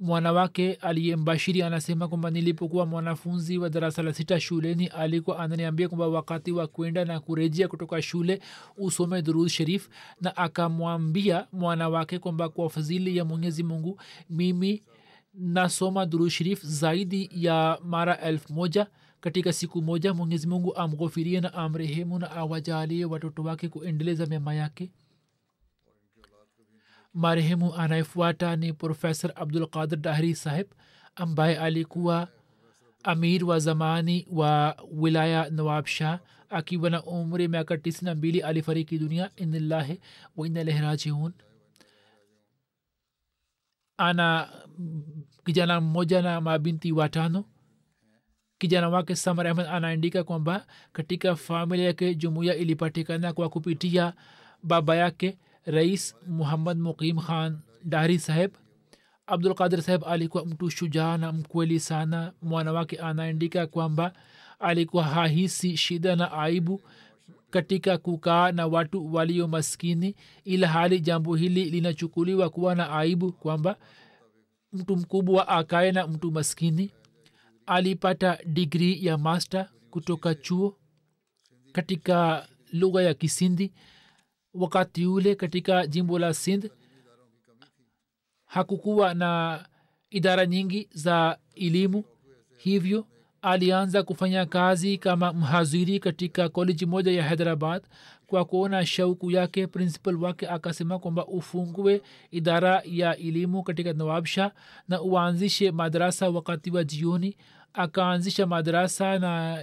[0.00, 6.08] Mwana wake aliyembashiri anasema kwamba nilipokuwa mwanafunzi wa darasa la sita shuleni alikuwa ananiambia kwamba
[6.08, 8.40] wakati wa kwenda na kurejea kutoka shule
[8.76, 9.88] usome durud sharif
[10.20, 14.82] na akamwambia mwana wake kwamba kwa fadhili ya mwenyezi mungu mimi
[15.34, 18.86] nasoma durud sharif zaidi ya mara elfu moja.
[19.20, 24.90] Katika siku moja mwenyezi mungu amghofirie na amrehemu na awajalie watoto wake kuendeleza mema yake.
[27.14, 30.66] Marehemu anayefuata ni profesor abdul qadir dahri saheb
[31.16, 32.28] ambaye alikuwa
[33.02, 36.20] amir wa zamani wa wilaya nawab shah.
[36.50, 39.30] Akiwa na umri miaka tisini na mbili alifariki dunia.
[39.36, 40.00] Inillahi
[40.36, 41.32] wa inalaihi rajiun
[43.96, 44.48] ana
[45.44, 47.44] kijana mmoja na mabinti watano.
[48.58, 54.12] Kijana wake samar ahmed anaandika kwamba katika familia yake jumuiya ilipatikana kwa kupitia
[54.62, 58.50] baba yake rais muhammad muqim khan dari saheb.
[59.26, 62.32] Abdul saheb alikuwa mtu shujaa na mkweli sana.
[62.42, 64.12] Mwana wake anaandika kwamba
[64.58, 66.82] alikuwa hahisi shida na aibu
[67.58, 73.76] katika kukaa na watu walio maskini ila hali jambo hili linachukuliwa kuwa na aibu kwamba
[74.72, 76.90] mtu mkubwa akae na mtu maskini
[77.66, 80.76] alipata digri ya master kutoka chuo
[81.72, 83.72] katika lugha ya kisindi.
[84.54, 86.66] Wakati ule katika jimbo la sindh
[88.44, 89.64] hakukuwa na
[90.10, 92.04] idara nyingi za elimu
[92.56, 93.06] hivyo
[93.44, 97.82] alianza kufanya kazi kama mhaziri katika koleji moja ya hyderabad
[98.26, 99.66] kwa kuona shauku yake.
[99.66, 104.52] Principal wake akasema kwamba ufungue idara ya elimu katika nawabsha
[104.88, 107.36] na uanzishe madarasa wakati wa jioni.
[107.74, 109.62] Akaanzisha madarasa na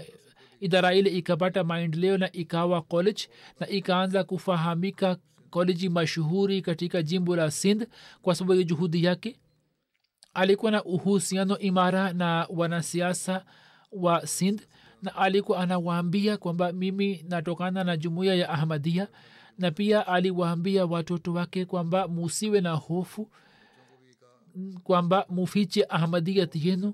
[0.59, 3.23] idara ile ikapata maendeleo na ikawa college
[3.59, 5.17] na ikaanza kufahamika
[5.49, 7.83] koleji mashuhuri katika jimbo la sindh
[8.21, 9.35] kwa sababu ya juhudi yake.
[10.33, 13.45] Alikuwa na uhusiano imara na wanasiasa
[13.91, 14.61] wa sindh
[15.01, 19.07] na alikuwa anawaambia kwamba mimi natokana na jumuiya ya ahmadia
[19.57, 23.31] na pia aliwaambia watoto wake kwamba musiwe na hofu
[24.83, 26.93] kwamba mufiche ahmadiyat yenu.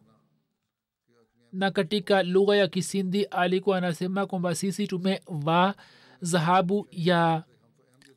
[1.54, 5.74] Na katika lugha ya kisindi alikuwa anasema kwamba sisi tumevaa
[6.22, 7.43] dhahabu ya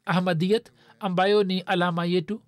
[0.05, 0.71] ahmadiyat
[1.01, 2.43] ambayo ni alama yetu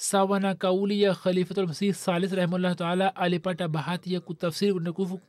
[0.00, 4.72] sawa na kauli ya khalifatulmasih salis rahimahullah taala alipata bahati ya kutafsiri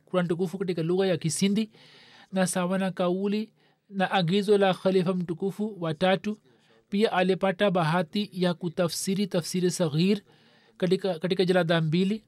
[0.04, 1.70] kuran tukufu katika lugha ya kisindi
[2.32, 3.50] na sawa na kauli
[3.88, 6.38] na agizo la khalifa mtukufu watatu
[6.88, 10.20] pia alipata bahati ya kutafsiri tafsiri saghir
[10.76, 12.24] katika, katika jalada mbili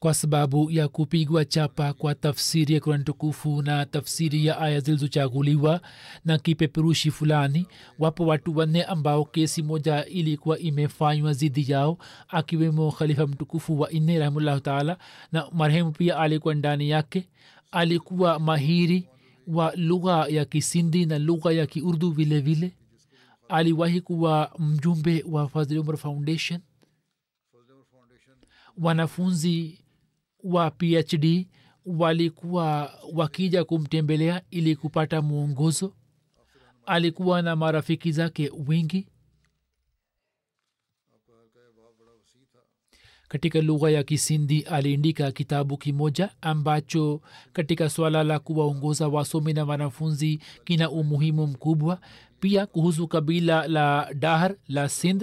[0.00, 5.80] kwa sababu ya kupigwa chapa kwa tafsiri ya kurani tukufu na tafsiri ya aya zilizochaguliwa
[6.24, 7.66] na kipeperushi fulani.
[7.98, 11.98] Wapo watu wanne ambao kesi moja ilikuwa imefanywa zidi yao
[12.28, 14.98] akiwemo khalifa mtukufu wa nne rahimullahu taala
[15.32, 17.28] na marehemu pia alikuwa ndani yake.
[17.70, 19.08] Alikuwa mahiri
[19.46, 22.72] wa lugha ya kisindi na lugha ya kiurdu vile vile.
[23.48, 26.60] Aliwahi kuwa mjumbe wa fadhil umar foundation.
[28.78, 29.78] Wanafunzi
[30.44, 31.46] wa phd
[31.86, 35.94] walikuwa wakija kumtembelea ili kupata mwongozo?
[36.86, 39.06] Alikuwa na marafiki zake wengi?
[43.28, 47.20] Katika lugha ya kisindi aliandika kitabu kimoja ambacho
[47.52, 52.00] katika swala la kuwaongoza wasomi na wanafunzi kina umuhimu mkubwa.
[52.40, 55.22] Pia kuhusu kabila la dahar la sindh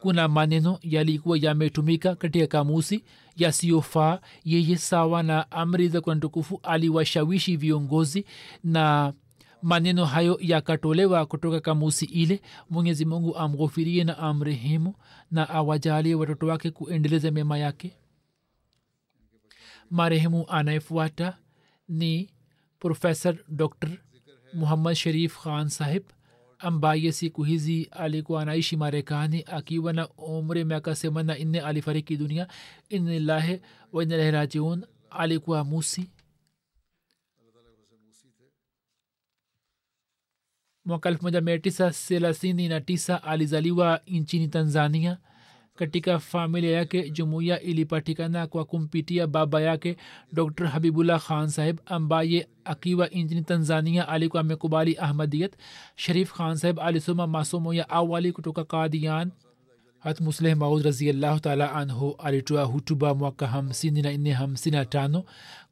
[0.00, 3.04] kuna maneno yalikuwa yametumika katika kamusi
[3.36, 4.20] yasiyofaa.
[4.44, 8.24] Yeye sawa na amri za kuna tukufu aliwashawishi viongozi
[8.64, 9.12] na
[9.62, 12.42] maneno hayo yakatolewa kutoka kamusi ile.
[12.70, 14.94] Mwenyezi mungu amghofirie na amrehemu
[15.30, 17.96] na awajalie watoto wake kuendeleza mema yake.
[19.90, 21.38] Marehemu anayefuata
[21.88, 22.30] ni
[22.78, 23.90] profesa dr
[24.54, 26.02] muhammad sharif khan sahib
[26.68, 32.48] ambaye siku hizi alikuwa anaishi marekani akiwa na umri miaka semani na nne alifariki dunia
[32.88, 33.60] inlillahi
[33.92, 34.86] wainalahi rajiun.
[35.10, 36.10] Alikuwa musi.
[40.84, 45.18] Mwaka elfu moja mia tisa thelathini na tisa alizaliwa nchini tanzania
[45.78, 49.96] katika familia yake jumuiya ilipatikana kwa kumpitia baba yake
[50.32, 55.52] dr habibullah khan saheb ambaye akiwa nchini tanzania alikuwa amekubali ahmadiyat
[55.96, 59.30] sharif khan saheb alisoma masomo ya awali kutoka kadian
[59.98, 65.24] hat musleh maud raziallahu taala anhu alitoa hutuba mwaka hamsini na nne hamsini na tano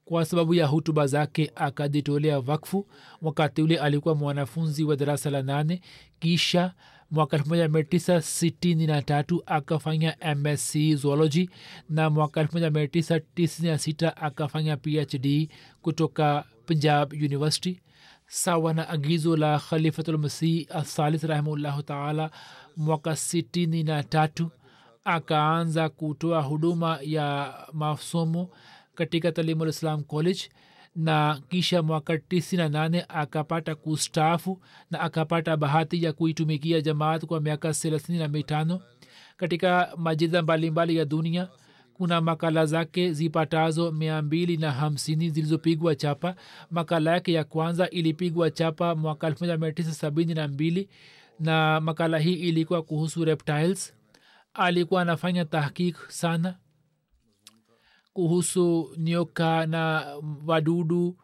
[0.05, 2.87] kwa sababu ya hutuba zake akajitolea wakfu
[3.23, 5.81] wakati ule alikuwa mwanafunzi wa darasa la nane
[6.21, 6.73] kisha
[7.13, 11.49] mwaka 1963 akafanya msc zoology
[11.89, 15.49] na mwaka 1996 akafanya phd
[15.83, 17.81] kutoka punjab university.
[18.27, 22.31] Sawa na agizo la khalifatulmasih athalith rahimahullahu taala
[22.77, 24.47] mwaka 63
[25.05, 28.51] akaanza kutoa huduma ya masomo
[28.95, 30.41] katika talimul alislam college
[30.97, 38.19] na kisha mwaka 98 akapata kustafu na akapata bahati ya kuitumikia jamaat kwa miaka thelathini
[38.19, 38.81] na mitano.
[39.37, 41.49] Katika majida mbalimbali ya dunia
[41.95, 46.35] kuna makala zake zipatazo mia mbili na hamsini zilizopigwa chapa.
[46.71, 50.87] Makala yake ya kwanza ilipigwa chapa mwaka 1972
[51.41, 53.95] na makala hii ilikuwa kuhusu reptiles.
[54.55, 56.55] Alikuwa anafanya tahkik sana
[58.13, 60.07] kuhusu nyoka na
[60.47, 61.19] wadudu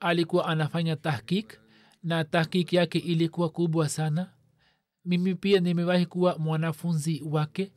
[0.00, 1.60] alikuwa anafanya tahkik
[2.02, 4.32] na tahkik yake ilikuwa kubwa sana.
[5.04, 7.72] Mimi pia nimewahi kuwa mwanafunzi wake.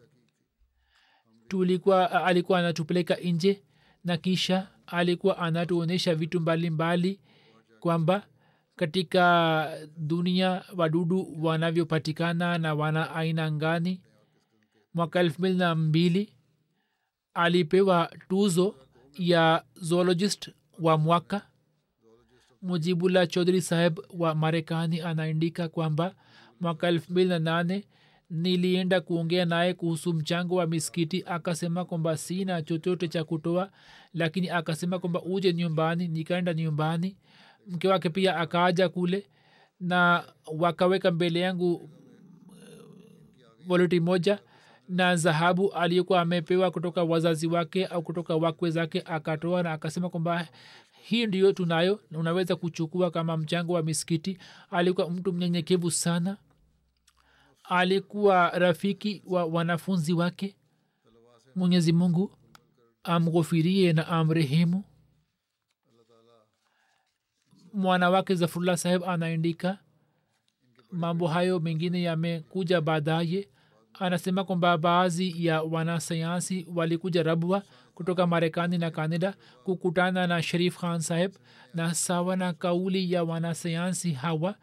[1.47, 3.63] Tulikuwa alikuwa anatupeleka nje
[4.03, 7.19] na kisha alikuwa anatuonyesha vitu mbalimbali
[7.79, 8.27] kwamba
[8.75, 14.01] katika dunia wadudu wanavyopatikana na wana aina ngani
[14.93, 16.33] mwaka elfu mbili na mbili
[17.33, 18.75] alipewa tuzo
[19.17, 21.41] ya zoologist wa mwaka.
[22.61, 26.15] Mujibullah chodri saheb wa marekani anaandika kwamba
[26.61, 27.83] mwaka elfu mbili na nane
[28.29, 33.71] nilienda kuongea naye kuhusu mchango wa miskiti akasema kwamba sina chochote cha kutoa
[34.13, 36.07] lakini akasema kwamba uje nyumbani.
[36.07, 37.17] Nikaenda nyumbani.
[37.67, 39.27] Mke wake pia akaaja kule
[39.79, 40.23] na
[40.57, 41.89] wakaweka mbele yangu
[43.67, 44.39] voloti moja
[44.89, 50.47] na dhahabu aliyekuwa amepewa kutoka wazazi wake au kutoka wakwe zake akatoa na akasema kwamba
[51.01, 54.37] hii ndiyo tunayo unaweza kuchukua kama mchango wa miskiti
[54.71, 56.37] alikuwa mtu mnyenyekevu sana.
[57.63, 60.55] Alikuwa rafiki wa wanafunzi wake.
[61.55, 62.31] Mwenyezi mungu
[63.03, 64.83] amghofirie na amrehemu.
[67.73, 69.79] Mwana wake zafurullah saheb anaandika
[70.91, 73.49] mambo hayo mengine yamekuja baadaye
[73.99, 77.63] anasema kwamba baadhi ya wanasayansi walikuja rabwa
[77.95, 79.33] kutoka marekani na kanada
[79.63, 81.31] kukutana na sharif khan saheb
[81.73, 84.55] na sawa na kauli ya wanasayansi hawa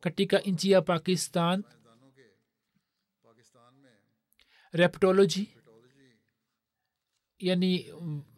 [0.00, 1.64] katika nchi ya pakistan.
[4.72, 5.48] Reptology
[7.38, 7.86] yani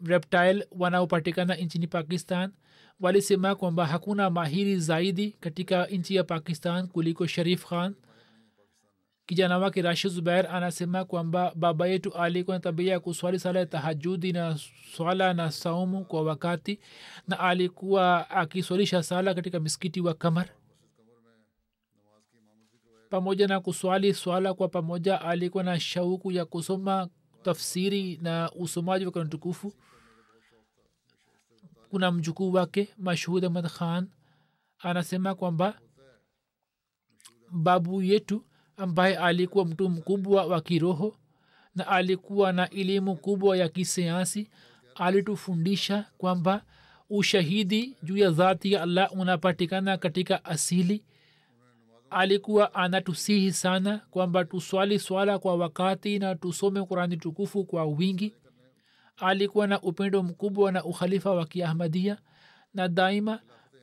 [0.05, 2.51] reptile wanaopatikana nchini pakistan
[2.99, 7.95] walisema kwamba hakuna mahiri zaidi katika nchi ya pakistan kuliko sharif khan
[9.29, 13.65] kijana wake rashid zubair anasema kwamba baba yetu alikuwa na tabia ya kuswali sala ya
[13.65, 14.59] tahajudi na
[14.93, 16.79] swala na saumu kwa wakati
[17.27, 20.49] na alikuwa akiswalisha sala katika misikiti wa kamar.
[23.09, 27.09] Pamoja na kuswali swala kwa pamoja alikuwa na shauku ya kusoma
[27.43, 29.39] tafsiri na usomaji wa kurani
[31.89, 34.07] kuna mjukuu wake mashhud ahmad khan
[34.79, 35.79] anasema kwamba
[37.51, 38.45] babu yetu
[38.79, 41.15] ambaye alikuwa mtu mkubwa wa kiroho
[41.75, 44.49] na alikuwa na elimu kubwa ya kisayansi
[44.95, 46.61] alitufundisha kwamba
[47.09, 51.03] ushahidi juu ya dhati ya allah unapatikana katika asili.
[52.09, 58.33] Alikuwa anatusihi sana kwamba tuswali swala kwa wakati na tusome kurani tukufu kwa wingi.
[59.17, 62.17] Alikuwa na upendo mkubwa na ukhalifa wa kiahmadia
[62.73, 63.39] na daima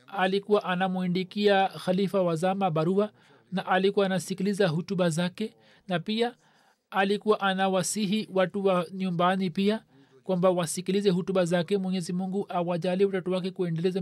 [0.07, 3.11] alikuwa anamwindikia khalifa wazama barua
[3.51, 5.53] na alikuwa anasikiliza hutuba zake
[5.87, 6.35] na pia
[6.89, 9.83] alikuwa anawasihi watu wa nyumbani pia
[10.23, 11.77] kwamba wasikilize hutuba zake.
[11.77, 14.01] Mwenyezi mungu awajali watoto wake kuendeleza